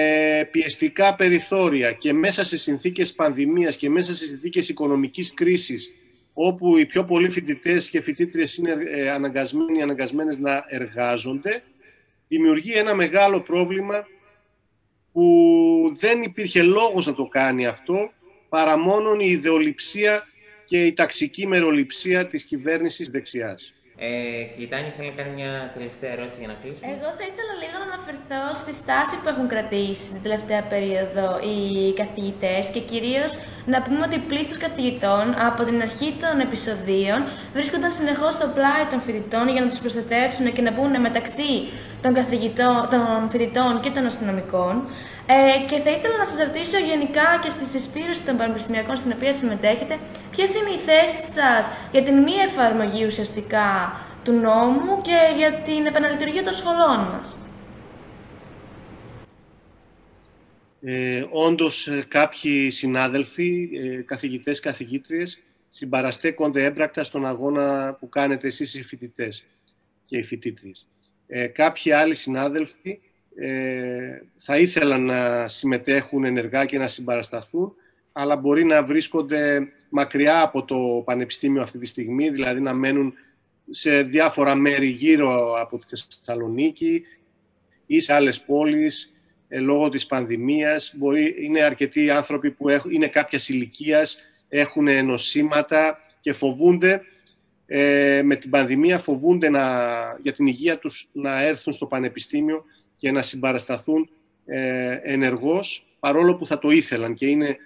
πιεστικά 0.51 1.15
περιθώρια 1.15 1.91
και 1.91 2.13
μέσα 2.13 2.45
σε 2.45 2.57
συνθήκες 2.57 3.13
πανδημίας 3.13 3.77
και 3.77 3.89
μέσα 3.89 4.15
σε 4.15 4.25
συνθήκες 4.25 4.69
οικονομικής 4.69 5.33
κρίσης, 5.33 5.91
όπου 6.33 6.77
οι 6.77 6.85
πιο 6.85 7.03
πολλοί 7.03 7.29
φοιτητές 7.29 7.89
και 7.89 8.01
φοιτήτριες 8.01 8.57
είναι 8.57 8.75
ε, 8.91 9.09
αναγκασμένοι 9.09 9.81
αναγκασμένες 9.81 10.37
να 10.37 10.65
εργάζονται, 10.67 11.63
δημιουργεί 12.27 12.71
ένα 12.71 12.95
μεγάλο 12.95 13.39
πρόβλημα 13.39 14.07
που 15.13 15.25
δεν 15.99 16.21
υπήρχε 16.21 16.61
λόγος 16.61 17.05
να 17.05 17.13
το 17.13 17.25
κάνει 17.25 17.65
αυτό, 17.65 18.11
παρά 18.49 18.77
μόνο 18.77 19.15
η 19.19 19.29
ιδεολειψία 19.29 20.27
και 20.65 20.85
η 20.85 20.93
ταξική 20.93 21.47
μεροληψία 21.47 22.27
της 22.27 22.43
κυβέρνησης 22.43 23.09
δεξιάς. 23.09 23.73
Ε, 23.97 24.43
Κλητάνη, 24.55 24.93
θέλει 24.97 25.09
να 25.09 25.23
κάνει 25.23 25.33
μια 25.35 25.71
τελευταία 25.73 26.11
ερώτηση 26.11 26.37
για 26.39 26.47
να 26.47 26.57
κλείσουμε; 26.61 26.87
Εγώ 26.95 27.09
θα 27.17 27.23
ήθελα 27.31 27.53
λίγο 27.61 27.75
να 27.81 27.87
αναφερθώ 27.91 28.43
στη 28.61 28.73
στάση 28.81 29.13
που 29.21 29.27
έχουν 29.33 29.47
κρατήσει 29.53 30.05
την 30.13 30.21
τελευταία 30.25 30.61
περίοδο 30.73 31.25
οι 31.49 31.59
καθηγητές 32.01 32.63
και 32.73 32.81
κυρίως 32.91 33.31
να 33.73 33.77
πούμε 33.81 34.01
ότι 34.07 34.17
πλήθος 34.29 34.57
καθηγητών 34.65 35.25
από 35.49 35.61
την 35.67 35.77
αρχή 35.87 36.09
των 36.21 36.33
επεισοδίων 36.47 37.19
βρίσκονταν 37.57 37.91
συνεχώς 37.99 38.33
στο 38.39 38.47
πλάι 38.55 38.83
των 38.91 38.99
φοιτητών 39.05 39.45
για 39.53 39.61
να 39.63 39.67
τους 39.71 39.79
προστατεύσουν 39.83 40.45
και 40.55 40.63
να 40.67 40.71
μπουν 40.71 40.93
μεταξύ 41.07 41.49
των, 42.03 42.13
καθηγητών, 42.13 42.87
των 42.91 43.29
φοιτητών 43.29 43.79
και 43.79 43.89
των 43.89 44.05
αστυνομικών. 44.05 44.73
Ε, 45.25 45.65
και 45.69 45.77
θα 45.79 45.91
ήθελα 45.91 46.17
να 46.17 46.25
σας 46.25 46.47
ρωτήσω 46.47 46.77
γενικά 46.77 47.27
και 47.43 47.49
στη 47.49 47.65
συσπήρωση 47.65 48.23
των 48.23 48.37
πανεπιστημιακών 48.37 48.95
στην 48.97 49.11
οποία 49.15 49.33
συμμετέχετε, 49.33 49.97
ποιες 50.31 50.55
είναι 50.55 50.69
οι 50.69 50.81
θέσεις 50.89 51.33
σας 51.33 51.69
για 51.91 52.03
την 52.03 52.15
μη 52.23 52.35
εφαρμογή 52.47 53.05
ουσιαστικά 53.05 53.69
του 54.23 54.31
νόμου 54.31 55.01
και 55.01 55.17
για 55.37 55.53
την 55.53 55.85
επαναλειτουργία 55.85 56.43
των 56.43 56.53
σχολών 56.53 56.99
μας; 57.11 57.37
Ε, 60.85 61.25
όντως 61.29 61.87
ε, 61.87 62.05
κάποιοι 62.07 62.71
συνάδελφοι, 62.71 63.69
ε, 63.73 64.01
καθηγητές, 64.01 64.59
καθηγήτριες 64.59 65.39
συμπαραστέκονται 65.69 66.63
έμπρακτα 66.63 67.03
στον 67.03 67.25
αγώνα 67.25 67.97
που 67.99 68.09
κάνετε 68.09 68.47
εσείς 68.47 68.73
οι 68.73 68.83
φοιτητές 68.83 69.45
και 70.05 70.17
οι 70.17 70.23
φοιτήτριες. 70.23 70.87
Ε, 71.27 71.47
κάποιοι 71.47 71.91
άλλοι 71.91 72.15
συνάδελφοι 72.15 72.99
ε, 73.35 74.21
θα 74.37 74.57
ήθελαν 74.57 75.05
να 75.05 75.47
συμμετέχουν 75.47 76.23
ενεργά 76.23 76.65
και 76.65 76.77
να 76.77 76.87
συμπαρασταθούν, 76.87 77.73
αλλά 78.11 78.35
μπορεί 78.35 78.63
να 78.63 78.83
βρίσκονται 78.83 79.67
μακριά 79.89 80.41
από 80.41 80.63
το 80.63 81.01
Πανεπιστήμιο 81.05 81.61
αυτή 81.61 81.77
τη 81.77 81.85
στιγμή, 81.85 82.29
δηλαδή 82.29 82.59
να 82.59 82.73
μένουν 82.73 83.13
σε 83.69 84.01
διάφορα 84.01 84.55
μέρη 84.55 84.87
γύρω 84.87 85.53
από 85.59 85.77
τη 85.77 85.85
Θεσσαλονίκη 85.85 87.03
ή 87.85 87.99
σε 87.99 88.13
άλλες 88.13 88.43
πόλεις 88.43 89.13
ε, 89.47 89.59
λόγω 89.59 89.89
της 89.89 90.05
πανδημίας. 90.05 90.93
Μπορεί, 90.95 91.35
είναι 91.39 91.61
αρκετοί 91.61 92.09
άνθρωποι 92.09 92.51
που 92.51 92.69
έχουν, 92.69 92.91
είναι 92.91 93.07
κάποιας 93.07 93.49
ηλικίας, 93.49 94.17
έχουν 94.49 95.05
νοσήματα 95.05 95.99
και 96.19 96.33
φοβούνται 96.33 97.01
ε, 97.75 98.21
με 98.23 98.35
την 98.35 98.49
πανδημία 98.49 98.99
φοβούνται 98.99 99.49
να, 99.49 99.61
για 100.21 100.33
την 100.33 100.47
υγεία 100.47 100.79
τους 100.79 101.09
να 101.11 101.41
έρθουν 101.41 101.73
στο 101.73 101.85
πανεπιστήμιο 101.85 102.65
και 102.97 103.11
να 103.11 103.21
συμπαρασταθούν 103.21 104.09
ε, 104.45 104.99
ενεργώς, 105.03 105.85
παρόλο 105.99 106.35
που 106.35 106.45
θα 106.45 106.59
το 106.59 106.69
ήθελαν 106.69 107.13
και 107.13 107.27
είναι 107.27 107.57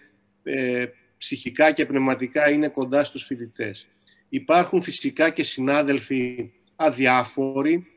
ε, 0.44 0.86
ψυχικά 1.18 1.72
και 1.72 1.86
πνευματικά 1.86 2.50
είναι 2.50 2.68
κοντά 2.68 3.04
στους 3.04 3.24
φοιτητές. 3.24 3.88
Υπάρχουν 4.30 4.82
φυσικά 4.82 5.30
και 5.30 5.44
συνάδελφοι 5.44 6.52
αδιάφοροι 6.76 7.88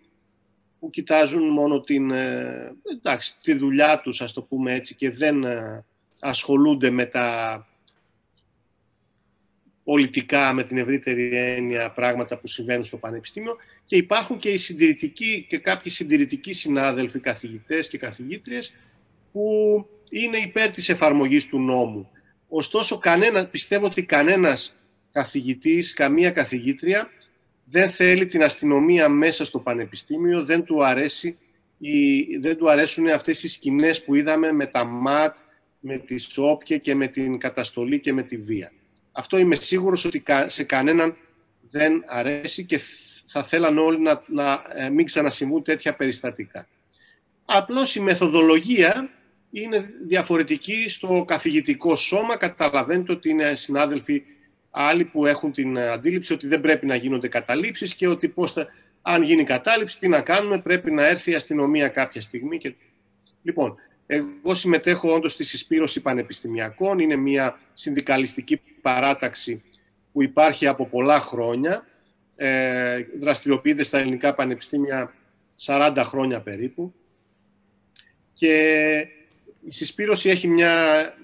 που 0.80 0.90
κοιτάζουν 0.90 1.48
μόνο 1.48 1.80
την, 1.80 2.10
ε, 2.10 2.72
εντάξει, 2.96 3.34
τη 3.42 3.54
δουλειά 3.54 4.00
τους, 4.00 4.20
ας 4.20 4.32
το 4.32 4.42
πούμε 4.42 4.74
έτσι, 4.74 4.94
και 4.94 5.10
δεν 5.10 5.44
ε, 5.44 5.84
ασχολούνται 6.18 6.90
με 6.90 7.06
τα 7.06 7.66
πολιτικά, 9.90 10.52
με 10.52 10.64
την 10.64 10.76
ευρύτερη 10.76 11.36
έννοια 11.36 11.90
πράγματα 11.90 12.38
που 12.38 12.46
συμβαίνουν 12.46 12.84
στο 12.84 12.96
Πανεπιστήμιο 12.96 13.56
και 13.84 13.96
υπάρχουν 13.96 14.38
και 14.38 14.48
οι 14.48 14.56
συντηρητικοί 14.56 15.46
και 15.48 15.58
κάποιοι 15.58 15.92
συντηρητικοί 15.92 16.52
συνάδελφοι, 16.52 17.18
καθηγητές 17.18 17.88
και 17.88 17.98
καθηγήτριες 17.98 18.72
που 19.32 19.42
είναι 20.10 20.36
υπέρ 20.36 20.70
της 20.70 20.88
εφαρμογής 20.88 21.46
του 21.46 21.60
νόμου. 21.60 22.10
Ωστόσο, 22.48 22.98
κανένα, 22.98 23.46
πιστεύω 23.46 23.86
ότι 23.86 24.02
κανένας 24.02 24.76
καθηγητής, 25.12 25.94
καμία 25.94 26.30
καθηγήτρια 26.30 27.10
δεν 27.64 27.90
θέλει 27.90 28.26
την 28.26 28.42
αστυνομία 28.42 29.08
μέσα 29.08 29.44
στο 29.44 29.58
πανεπιστήμιο, 29.58 30.44
δεν 30.44 30.64
του, 30.64 30.84
αρέσει, 30.84 31.38
δεν 32.40 32.56
του 32.56 32.70
αρέσουν 32.70 33.08
αυτές 33.08 33.42
οι 33.42 33.48
σκηνές 33.48 34.04
που 34.04 34.14
είδαμε 34.14 34.52
με 34.52 34.66
τα 34.66 34.84
ΜΑΤ, 34.84 35.36
με 35.80 35.98
τη 35.98 36.18
ΣΟΠΚΕ 36.18 36.78
και 36.78 36.94
με 36.94 37.06
την 37.06 37.38
καταστολή 37.38 38.00
και 38.00 38.12
με 38.12 38.22
τη 38.22 38.36
βία. 38.36 38.72
Αυτό 39.12 39.38
είμαι 39.38 39.54
σίγουρος 39.54 40.04
ότι 40.04 40.22
σε 40.46 40.62
κανέναν 40.62 41.16
δεν 41.70 42.02
αρέσει 42.06 42.64
και 42.64 42.80
θα 43.26 43.44
θέλαν 43.44 43.78
όλοι 43.78 44.00
να, 44.00 44.22
να 44.26 44.62
ε, 44.74 44.90
μην 44.90 45.06
ξανασυμβούν 45.06 45.62
τέτοια 45.62 45.94
περιστατικά. 45.94 46.68
Απλώς 47.44 47.94
η 47.94 48.00
μεθοδολογία 48.00 49.10
είναι 49.50 49.90
διαφορετική 50.06 50.88
στο 50.88 51.24
καθηγητικό 51.26 51.96
σώμα. 51.96 52.36
Καταλαβαίνετε 52.36 53.12
ότι 53.12 53.28
είναι 53.30 53.54
συνάδελφοι 53.54 54.22
άλλοι 54.70 55.04
που 55.04 55.26
έχουν 55.26 55.52
την 55.52 55.78
αντίληψη 55.78 56.32
ότι 56.32 56.46
δεν 56.46 56.60
πρέπει 56.60 56.86
να 56.86 56.94
γίνονται 56.94 57.28
καταλήψεις 57.28 57.94
και 57.94 58.08
ότι 58.08 58.28
πώς 58.28 58.52
θα, 58.52 58.66
αν 59.02 59.22
γίνει 59.22 59.44
κατάληψη, 59.44 59.98
τι 59.98 60.08
να 60.08 60.20
κάνουμε, 60.20 60.58
πρέπει 60.58 60.90
να 60.90 61.06
έρθει 61.06 61.30
η 61.30 61.34
αστυνομία 61.34 61.88
κάποια 61.88 62.20
στιγμή. 62.20 62.58
Και... 62.58 62.74
Λοιπόν, 63.42 63.76
εγώ 64.06 64.54
συμμετέχω 64.54 65.12
όντως 65.12 65.32
στη 65.32 65.44
συσπήρωση 65.44 66.00
πανεπιστημιακών. 66.00 66.98
Είναι 66.98 67.16
μια 67.16 67.58
συνδικαλιστική 67.72 68.60
παράταξη 68.82 69.62
που 70.12 70.22
υπάρχει 70.22 70.66
από 70.66 70.86
πολλά 70.86 71.20
χρόνια. 71.20 71.84
Ε, 72.36 73.04
δραστηριοποιείται 73.20 73.82
στα 73.82 73.98
ελληνικά 73.98 74.34
πανεπιστήμια 74.34 75.14
40 75.64 76.02
χρόνια 76.04 76.40
περίπου. 76.40 76.94
Και 78.32 78.86
η 79.64 79.70
συσπήρωση 79.70 80.28
έχει 80.28 80.48
μια 80.48 81.14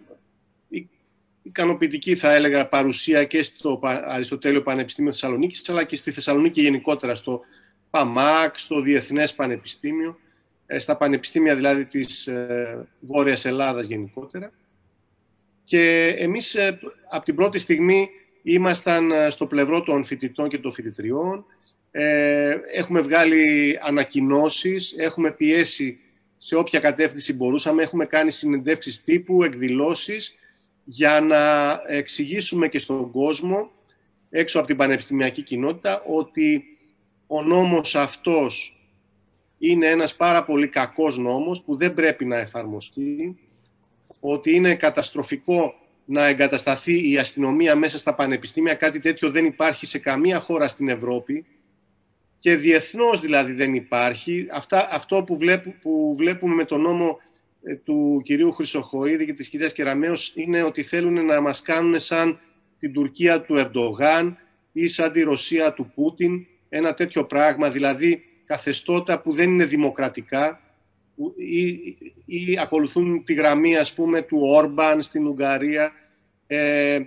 ικανοποιητική 1.46 2.16
θα 2.16 2.34
έλεγα 2.34 2.68
παρουσία 2.68 3.24
και 3.24 3.42
στο 3.42 3.80
Αριστοτέλειο 3.82 4.62
Πανεπιστήμιο 4.62 5.10
Θεσσαλονίκης 5.10 5.68
αλλά 5.68 5.84
και 5.84 5.96
στη 5.96 6.10
Θεσσαλονίκη 6.10 6.60
γενικότερα 6.60 7.14
στο 7.14 7.40
ΠΑΜΑΚ, 7.90 8.58
στο 8.58 8.80
Διεθνές 8.80 9.34
Πανεπιστήμιο, 9.34 10.18
ε, 10.66 10.78
στα 10.78 10.96
πανεπιστήμια 10.96 11.54
δηλαδή 11.54 11.84
της 11.84 12.26
ε, 12.26 12.86
Βόρειας 13.00 13.44
Ελλάδας 13.44 13.86
γενικότερα. 13.86 14.52
Και 15.66 16.14
εμείς 16.18 16.54
ε, 16.54 16.78
από 17.10 17.24
την 17.24 17.34
πρώτη 17.34 17.58
στιγμή 17.58 18.08
ήμασταν 18.42 19.12
στο 19.30 19.46
πλευρό 19.46 19.82
των 19.82 20.04
φοιτητών 20.04 20.48
και 20.48 20.58
των 20.58 20.72
φοιτητριών. 20.72 21.44
Έχουμε 22.74 23.00
βγάλει 23.00 23.78
ανακοινώσεις, 23.82 24.94
έχουμε 24.96 25.32
πιέσει 25.32 25.98
σε 26.38 26.56
όποια 26.56 26.80
κατεύθυνση 26.80 27.34
μπορούσαμε. 27.34 27.82
Έχουμε 27.82 28.06
κάνει 28.06 28.30
συνεντεύξεις 28.30 29.04
τύπου, 29.04 29.42
εκδηλώσεις 29.42 30.34
για 30.84 31.20
να 31.20 31.72
εξηγήσουμε 31.86 32.68
και 32.68 32.78
στον 32.78 33.10
κόσμο, 33.10 33.70
έξω 34.30 34.58
από 34.58 34.66
την 34.66 34.76
πανεπιστημιακή 34.76 35.42
κοινότητα, 35.42 36.02
ότι 36.06 36.64
ο 37.26 37.42
νόμος 37.42 37.94
αυτός 37.94 38.80
είναι 39.58 39.86
ένας 39.86 40.16
πάρα 40.16 40.44
πολύ 40.44 40.68
κακός 40.68 41.18
νόμος 41.18 41.62
που 41.62 41.76
δεν 41.76 41.94
πρέπει 41.94 42.24
να 42.24 42.36
εφαρμοστεί, 42.36 43.38
ότι 44.20 44.54
είναι 44.54 44.74
καταστροφικό 44.74 45.74
να 46.04 46.26
εγκατασταθεί 46.26 47.10
η 47.10 47.18
αστυνομία 47.18 47.76
μέσα 47.76 47.98
στα 47.98 48.14
πανεπιστήμια, 48.14 48.74
κάτι 48.74 49.00
τέτοιο 49.00 49.30
δεν 49.30 49.44
υπάρχει 49.44 49.86
σε 49.86 49.98
καμία 49.98 50.40
χώρα 50.40 50.68
στην 50.68 50.88
Ευρώπη 50.88 51.46
και 52.38 52.56
διεθνώς 52.56 53.20
δηλαδή 53.20 53.52
δεν 53.52 53.74
υπάρχει. 53.74 54.46
Αυτά, 54.52 54.88
αυτό 54.90 55.22
που, 55.22 55.38
που 55.82 56.14
βλέπουμε 56.18 56.54
με 56.54 56.64
τον 56.64 56.80
νόμο 56.80 57.20
ε, 57.62 57.74
του 57.74 58.20
κυρίου 58.24 58.52
Χρυσοχοίδη 58.52 59.24
και 59.26 59.32
της 59.32 59.48
κυρίας 59.48 59.72
Κεραμέως 59.72 60.32
είναι 60.34 60.62
ότι 60.62 60.82
θέλουν 60.82 61.24
να 61.24 61.40
μας 61.40 61.62
κάνουν 61.62 61.98
σαν 61.98 62.40
την 62.78 62.92
Τουρκία 62.92 63.40
του 63.40 63.56
Ερντογάν 63.56 64.38
ή 64.72 64.88
σαν 64.88 65.12
τη 65.12 65.22
Ρωσία 65.22 65.72
του 65.72 65.92
Πούτιν, 65.94 66.46
ένα 66.68 66.94
τέτοιο 66.94 67.24
πράγμα, 67.24 67.70
δηλαδή 67.70 68.22
καθεστώτα 68.46 69.20
που 69.20 69.32
δεν 69.32 69.50
είναι 69.50 69.64
δημοκρατικά 69.64 70.60
ή, 71.36 71.96
ή 72.24 72.58
ακολουθούν 72.58 73.24
τη 73.24 73.34
γραμμή 73.34 73.76
ας 73.76 73.94
πούμε 73.94 74.22
του 74.22 74.38
Όρμπαν 74.40 75.02
στην 75.02 75.26
Ουγγαρία 75.26 75.92
ε, 76.46 77.00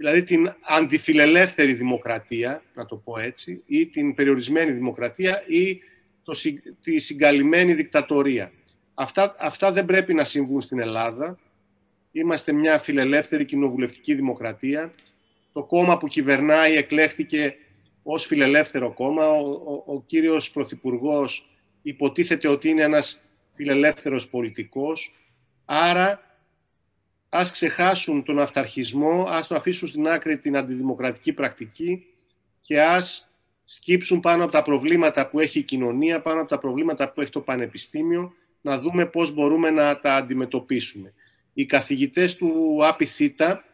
δηλαδή 0.00 0.22
την 0.22 0.54
αντιφιλελεύθερη 0.60 1.74
δημοκρατία, 1.74 2.62
να 2.74 2.86
το 2.86 2.96
πω 2.96 3.18
έτσι, 3.18 3.62
ή 3.66 3.86
την 3.86 4.14
περιορισμένη 4.14 4.72
δημοκρατία 4.72 5.42
ή 5.46 5.80
το, 6.22 6.36
τη 6.82 6.98
συγκαλυμμένη 6.98 7.74
δικτατορία. 7.74 8.52
Αυτά, 8.94 9.36
αυτά 9.38 9.72
δεν 9.72 9.84
πρέπει 9.84 10.14
να 10.14 10.24
συμβούν 10.24 10.60
στην 10.60 10.80
Ελλάδα. 10.80 11.38
Είμαστε 12.12 12.52
μια 12.52 12.78
φιλελεύθερη 12.78 13.44
κοινοβουλευτική 13.44 14.14
δημοκρατία. 14.14 14.92
Το 15.52 15.62
κόμμα 15.62 15.98
που 15.98 16.06
κυβερνάει 16.06 16.74
εκλέχθηκε 16.74 17.56
ως 18.02 18.24
φιλελεύθερο 18.26 18.92
κόμμα. 18.92 19.28
Ο, 19.28 19.50
ο, 19.50 19.82
ο 19.86 20.02
κύριος 20.06 20.50
Πρωθυπουργός 20.50 21.48
υποτίθεται 21.82 22.48
ότι 22.48 22.68
είναι 22.68 22.82
ένας 22.82 23.20
φιλελεύθερος 23.54 24.28
πολιτικός. 24.28 25.14
Άρα 25.64 26.20
ας 27.28 27.50
ξεχάσουν 27.50 28.24
τον 28.24 28.38
αυταρχισμό, 28.38 29.24
ας 29.28 29.46
το 29.46 29.54
αφήσουν 29.54 29.88
στην 29.88 30.08
άκρη 30.08 30.38
την 30.38 30.56
αντιδημοκρατική 30.56 31.32
πρακτική 31.32 32.06
και 32.60 32.82
ας 32.82 33.30
σκύψουν 33.64 34.20
πάνω 34.20 34.42
από 34.42 34.52
τα 34.52 34.62
προβλήματα 34.62 35.28
που 35.28 35.40
έχει 35.40 35.58
η 35.58 35.62
κοινωνία, 35.62 36.20
πάνω 36.20 36.40
από 36.40 36.48
τα 36.48 36.58
προβλήματα 36.58 37.12
που 37.12 37.20
έχει 37.20 37.30
το 37.30 37.40
πανεπιστήμιο, 37.40 38.32
να 38.60 38.78
δούμε 38.80 39.06
πώς 39.06 39.32
μπορούμε 39.32 39.70
να 39.70 40.00
τα 40.00 40.14
αντιμετωπίσουμε. 40.14 41.12
Οι 41.52 41.66
καθηγητές 41.66 42.36
του 42.36 42.78
ΑΠΙΘΙΤΑ, 42.86 43.64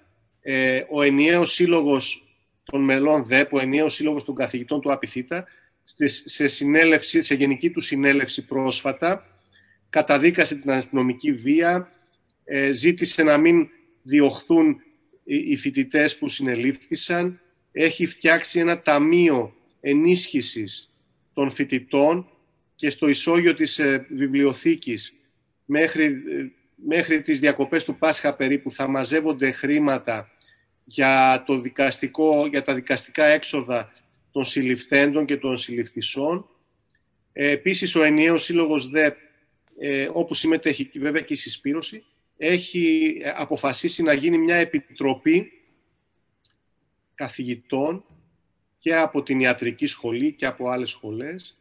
ε, 0.41 0.83
ο 0.91 1.03
ενιαίος 1.03 1.53
σύλλογος 1.53 2.27
των 2.65 2.85
μελών 2.85 3.27
ΔΕΠ, 3.27 3.53
ο 3.53 3.61
ενιαίος 3.61 3.95
σύλλογος 3.95 4.25
των 4.25 4.35
καθηγητών 4.35 4.81
του 4.81 4.93
ΑΠΙΘΙΤΑ, 4.93 5.47
σε, 6.25 6.49
συνέλευση, 6.49 7.23
σε 7.23 7.35
γενική 7.35 7.71
του 7.71 7.81
συνέλευση 7.81 8.45
πρόσφατα, 8.45 9.27
καταδίκασε 9.91 10.55
την 10.55 10.71
αστυνομική 10.71 11.33
βία, 11.33 11.93
ε, 12.45 12.73
ζήτησε 12.73 13.23
να 13.23 13.39
μην 13.39 13.69
διωχθούν 14.03 14.81
οι 15.25 15.57
φοιτητές 15.57 16.19
που 16.19 16.29
συνελήφθησαν, 16.29 17.41
έχει 17.73 18.07
φτιάξει 18.07 18.59
ένα 18.59 18.83
ταμείο 18.83 19.55
ενίσχυσης 19.81 20.91
των 21.35 21.51
φοιτητών 21.51 22.29
και 22.75 22.91
στο 22.91 23.09
ισόγειο 23.09 23.55
της 23.55 23.79
ε, 23.79 24.07
βιβλιοθήκης 24.11 25.15
μέχρι, 25.65 26.05
ε, 26.05 26.51
μέχρι 26.75 27.23
τις 27.23 27.41
διακοπές 27.41 27.85
του 27.85 27.97
Πάσχα 27.97 28.35
περίπου 28.35 28.71
θα 28.71 28.89
μαζεύονται 28.89 29.51
χρήματα 29.51 30.31
για, 30.85 31.43
το 31.47 31.61
δικαστικό, 31.61 32.47
για 32.47 32.63
τα 32.63 32.75
δικαστικά 32.75 33.25
έξοδα 33.25 33.93
των 34.37 34.45
συλληφθέντων 34.45 35.27
και 35.27 35.37
των 35.37 35.57
συλληφθησών. 35.57 36.49
Ε, 37.33 37.51
επίσης, 37.51 37.95
ο 37.95 38.03
ενιαίος 38.03 38.45
σύλλογος 38.45 38.89
ΔΕΠ, 38.89 39.17
ε, 39.79 40.09
όπου 40.13 40.35
συμμετέχει 40.35 40.91
βέβαια 40.95 41.23
και 41.23 41.33
η 41.33 41.37
συσπήρωση, 41.37 42.05
έχει 42.37 43.17
αποφασίσει 43.37 44.03
να 44.03 44.13
γίνει 44.13 44.39
μια 44.39 44.57
επιτροπή 44.57 45.53
καθηγητών 47.15 48.05
και 48.79 48.97
από 48.97 49.23
την 49.23 49.41
ιατρική 49.41 49.87
σχολή 49.87 50.33
και 50.33 50.47
από 50.47 50.69
άλλες 50.69 50.91
σχολές 50.91 51.59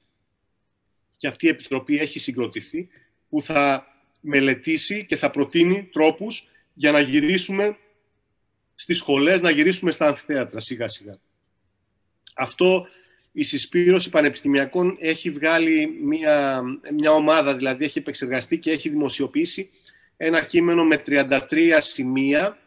και 1.18 1.28
αυτή 1.28 1.46
η 1.46 1.50
επιτροπή 1.50 1.98
έχει 1.98 2.20
συγκροτηθεί 2.20 2.88
που 3.30 3.42
θα 3.42 3.88
μελετήσει 4.22 5.06
και 5.06 5.16
θα 5.16 5.32
προτείνει 5.32 5.90
τρόπους 5.92 6.48
για 6.74 6.92
να 6.92 7.00
γυρίσουμε 7.00 7.78
στις 8.76 8.98
σχολές, 8.98 9.42
να 9.42 9.50
γυρίσουμε 9.50 9.92
στα 9.92 10.08
αμφιθέατρα 10.08 10.60
σιγά 10.60 10.88
σιγά. 10.88 11.20
Αυτό 12.36 12.88
η 13.32 13.44
συσπήρωση 13.44 14.10
πανεπιστημιακών 14.10 14.98
έχει 15.00 15.30
βγάλει 15.30 16.00
μια, 16.04 16.62
μια 16.94 17.12
ομάδα, 17.12 17.56
δηλαδή 17.56 17.86
έχει 17.86 17.98
επεξεργαστεί 17.98 18.60
και 18.60 18.72
έχει 18.72 18.90
δημοσιοποιήσει 18.90 19.70
ένα 20.18 20.44
κείμενο 20.44 20.84
με 20.84 21.04
33 21.08 21.40
σημεία, 21.80 22.58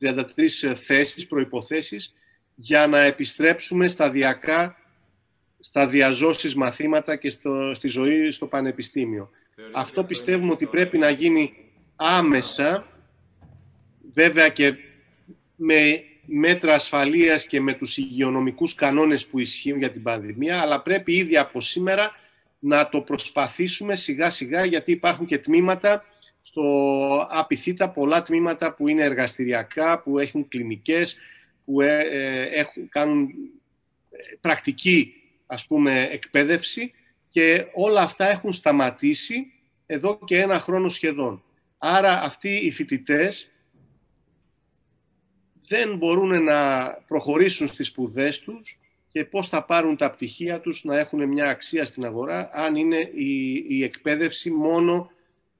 33 0.00 0.22
θέσεις, 0.74 1.26
προϋποθέσεις, 1.26 2.14
για 2.54 2.86
να 2.86 3.00
επιστρέψουμε 3.00 3.88
σταδιακά 3.88 4.76
στα 5.60 5.86
διαζώσεις 5.86 6.54
μαθήματα 6.54 7.16
και 7.16 7.30
στο, 7.30 7.74
στη 7.74 7.88
ζωή 7.88 8.30
στο 8.30 8.46
πανεπιστήμιο. 8.46 9.30
Αυτό 9.72 10.04
πιστεύουμε 10.04 10.52
ότι 10.52 10.66
πρέπει 10.66 10.98
να 10.98 11.10
γίνει 11.10 11.52
άμεσα, 11.96 12.86
βέβαια 14.12 14.48
και 14.48 14.76
με 15.56 16.04
μέτρα 16.32 16.74
ασφαλείας 16.74 17.46
και 17.46 17.60
με 17.60 17.74
τους 17.74 17.96
υγειονομικούς 17.96 18.74
κανόνες 18.74 19.26
που 19.26 19.38
ισχύουν 19.38 19.78
για 19.78 19.90
την 19.90 20.02
πανδημία, 20.02 20.60
αλλά 20.60 20.82
πρέπει 20.82 21.12
ήδη 21.12 21.36
από 21.36 21.60
σήμερα 21.60 22.10
να 22.58 22.88
το 22.88 23.00
προσπαθήσουμε 23.00 23.94
σιγά 23.94 24.30
σιγά, 24.30 24.64
γιατί 24.64 24.92
υπάρχουν 24.92 25.26
και 25.26 25.38
τμήματα 25.38 26.04
στο 26.42 26.62
απειθήτα 27.30 27.90
πολλά 27.90 28.22
τμήματα 28.22 28.74
που 28.74 28.88
είναι 28.88 29.02
εργαστηριακά, 29.02 29.98
που 30.02 30.18
έχουν 30.18 30.48
κλινικές, 30.48 31.16
που 31.64 31.80
ε, 31.80 32.00
ε, 32.00 32.42
έχουν, 32.42 32.88
κάνουν 32.88 33.28
πρακτική 34.40 35.14
ας 35.46 35.66
πούμε 35.66 36.08
εκπαίδευση 36.12 36.92
και 37.28 37.66
όλα 37.72 38.00
αυτά 38.00 38.30
έχουν 38.30 38.52
σταματήσει 38.52 39.52
εδώ 39.86 40.18
και 40.24 40.40
ένα 40.40 40.58
χρόνο 40.58 40.88
σχεδόν. 40.88 41.42
Άρα 41.78 42.22
αυτοί 42.22 42.48
οι 42.48 42.72
φοιτητές 42.72 43.50
δεν 45.70 45.96
μπορούν 45.96 46.42
να 46.42 46.90
προχωρήσουν 47.06 47.68
στις 47.68 47.86
σπουδές 47.86 48.38
τους 48.38 48.78
και 49.08 49.24
πώς 49.24 49.48
θα 49.48 49.64
πάρουν 49.64 49.96
τα 49.96 50.10
πτυχία 50.10 50.60
τους 50.60 50.84
να 50.84 50.98
έχουν 50.98 51.28
μια 51.28 51.48
αξία 51.48 51.84
στην 51.84 52.04
αγορά 52.04 52.50
αν 52.52 52.74
είναι 52.74 53.10
η, 53.14 53.64
η 53.68 53.82
εκπαίδευση 53.82 54.50
μόνο 54.50 55.10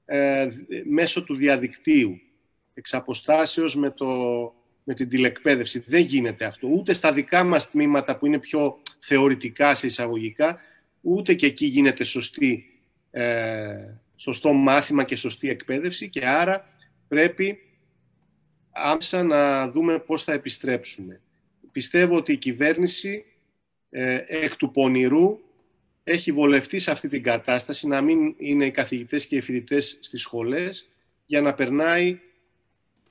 ε, 0.05 0.47
μέσω 0.89 1.23
του 1.23 1.35
διαδικτύου, 1.35 2.19
εξ 2.73 2.93
αποστάσεως 2.93 3.75
με, 3.75 3.89
το, 3.91 4.07
με 4.83 4.93
την 4.93 5.09
τηλεκπαίδευση. 5.09 5.83
Δεν 5.87 6.01
γίνεται 6.01 6.45
αυτό. 6.45 6.67
Ούτε 6.67 6.93
στα 6.93 7.13
δικά 7.13 7.43
μας 7.43 7.71
τμήματα 7.71 8.17
που 8.17 8.25
είναι 8.25 8.39
πιο 8.39 8.81
θεωρητικά 8.99 9.75
σε 9.75 9.87
εισαγωγικά, 9.87 10.59
ούτε 11.01 11.33
και 11.33 11.45
εκεί 11.45 11.65
γίνεται 11.65 12.03
σωστή, 12.03 12.65
ε, 13.11 13.75
σωστό 14.15 14.53
μάθημα 14.53 15.03
και 15.03 15.15
σωστή 15.15 15.49
εκπαίδευση 15.49 16.09
και 16.09 16.27
άρα 16.27 16.69
πρέπει 17.07 17.59
άμεσα 18.71 19.23
να 19.23 19.69
δούμε 19.69 19.99
πώς 19.99 20.23
θα 20.23 20.33
επιστρέψουμε. 20.33 21.21
Πιστεύω 21.71 22.15
ότι 22.15 22.31
η 22.31 22.37
κυβέρνηση 22.37 23.25
ε, 23.89 24.23
εκ 24.27 24.55
του 24.55 24.71
πονηρού 24.71 25.39
έχει 26.03 26.31
βολευτεί 26.31 26.79
σε 26.79 26.91
αυτή 26.91 27.07
την 27.07 27.23
κατάσταση 27.23 27.87
να 27.87 28.01
μην 28.01 28.35
είναι 28.37 28.65
οι 28.65 28.71
καθηγητές 28.71 29.27
και 29.27 29.35
οι 29.35 29.41
φοιτητές 29.41 29.97
στις 30.01 30.21
σχολές 30.21 30.89
για 31.25 31.41
να 31.41 31.53
περνάει 31.53 32.19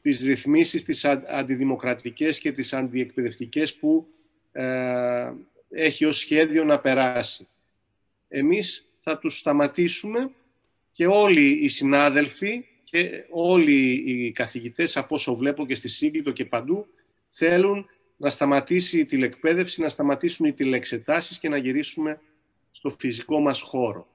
τις 0.00 0.20
ρυθμίσεις, 0.20 0.84
τις 0.84 1.04
αντιδημοκρατικές 1.04 2.38
και 2.38 2.52
τις 2.52 2.72
αντιεκπαιδευτικές 2.72 3.74
που 3.74 4.06
ε, 4.52 5.32
έχει 5.70 6.04
ως 6.04 6.16
σχέδιο 6.16 6.64
να 6.64 6.80
περάσει. 6.80 7.48
Εμείς 8.28 8.84
θα 9.00 9.18
τους 9.18 9.38
σταματήσουμε 9.38 10.30
και 10.92 11.06
όλοι 11.06 11.50
οι 11.50 11.68
συνάδελφοι 11.68 12.64
και 12.90 13.24
όλοι 13.30 14.02
οι 14.06 14.32
καθηγητές, 14.32 14.96
από 14.96 15.14
όσο 15.14 15.34
βλέπω 15.36 15.66
και 15.66 15.74
στη 15.74 15.88
Σύγκλητο 15.88 16.30
και 16.30 16.44
παντού, 16.44 16.86
θέλουν 17.30 17.86
να 18.16 18.30
σταματήσει 18.30 18.98
η 18.98 19.04
τηλεκπαίδευση, 19.04 19.80
να 19.80 19.88
σταματήσουν 19.88 20.46
οι 20.46 20.52
τηλεξετάσεις 20.52 21.38
και 21.38 21.48
να 21.48 21.56
γυρίσουμε 21.56 22.20
στο 22.70 22.90
φυσικό 22.98 23.40
μας 23.40 23.60
χώρο. 23.60 24.06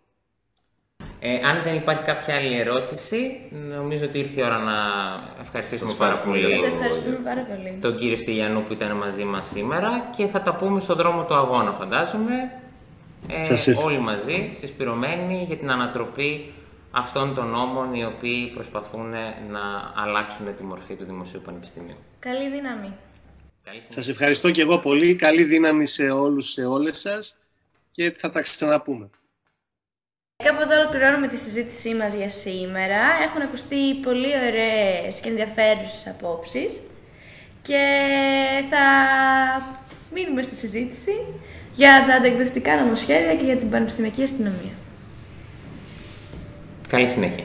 Ε, 1.19 1.39
αν 1.43 1.63
δεν 1.63 1.75
υπάρχει 1.75 2.03
κάποια 2.03 2.35
άλλη 2.35 2.57
ερώτηση, 2.57 3.41
νομίζω 3.51 4.05
ότι 4.05 4.19
ήρθε 4.19 4.41
η 4.41 4.43
ώρα 4.43 4.57
να 4.57 4.75
ευχαριστήσουμε 5.41 5.93
πάρα 5.97 6.17
πολύ. 6.17 6.41
Σας 6.43 6.63
ευχαριστούμε 6.63 7.19
πάρα 7.23 7.41
πολύ. 7.41 7.77
Τον 7.81 7.97
κύριο 7.97 8.17
Στυλιανού 8.17 8.63
που 8.63 8.73
ήταν 8.73 8.97
μαζί 8.97 9.23
μας 9.23 9.45
σήμερα 9.45 10.09
και 10.17 10.25
θα 10.25 10.41
τα 10.41 10.55
πούμε 10.55 10.79
στον 10.79 10.95
δρόμο 10.95 11.25
του 11.25 11.35
αγώνα, 11.35 11.71
φαντάζομαι. 11.71 12.51
Ε, 13.27 13.73
όλοι 13.83 13.99
μαζί, 13.99 14.49
συσπηρωμένοι 14.59 15.43
για 15.47 15.57
την 15.57 15.71
ανατροπή 15.71 16.53
αυτών 16.95 17.35
των 17.35 17.47
νόμων 17.47 17.93
οι 17.93 18.05
οποίοι 18.05 18.47
προσπαθούν 18.47 19.09
να 19.49 19.93
αλλάξουν 19.95 20.55
τη 20.55 20.63
μορφή 20.63 20.95
του 20.95 21.05
Δημοσίου 21.05 21.41
Πανεπιστημίου. 21.45 21.97
Καλή 22.19 22.49
δύναμη. 22.49 22.93
Σας 23.89 24.09
ευχαριστώ 24.09 24.51
και 24.51 24.61
εγώ 24.61 24.79
πολύ. 24.79 25.15
Καλή 25.15 25.43
δύναμη 25.43 25.85
σε 25.85 26.09
όλους, 26.09 26.51
σε 26.51 26.65
όλες 26.65 26.99
σας 26.99 27.37
και 27.91 28.15
θα 28.19 28.29
τα 28.29 28.41
ξαναπούμε. 28.41 29.09
Κάπου 30.43 30.61
εδώ 30.61 30.79
ολοκληρώνουμε 30.79 31.27
τη 31.27 31.37
συζήτησή 31.37 31.93
μας 31.93 32.13
για 32.13 32.29
σήμερα. 32.29 32.99
Έχουν 33.23 33.41
ακουστεί 33.41 33.93
πολύ 33.95 34.33
ωραίες 34.47 35.19
και 35.19 35.29
ενδιαφέρουσες 35.29 36.07
απόψεις 36.07 36.79
και 37.61 37.83
θα 38.69 38.85
μείνουμε 40.13 40.41
στη 40.43 40.55
συζήτηση 40.55 41.11
για 41.73 42.03
τα 42.07 42.13
αντεκδευτικά 42.13 42.75
νομοσχέδια 42.75 43.35
και 43.35 43.45
για 43.45 43.57
την 43.57 43.69
πανεπιστημιακή 43.69 44.23
αστυνομία. 44.23 44.73
Καλή 46.87 47.07
συνέχεια. 47.07 47.43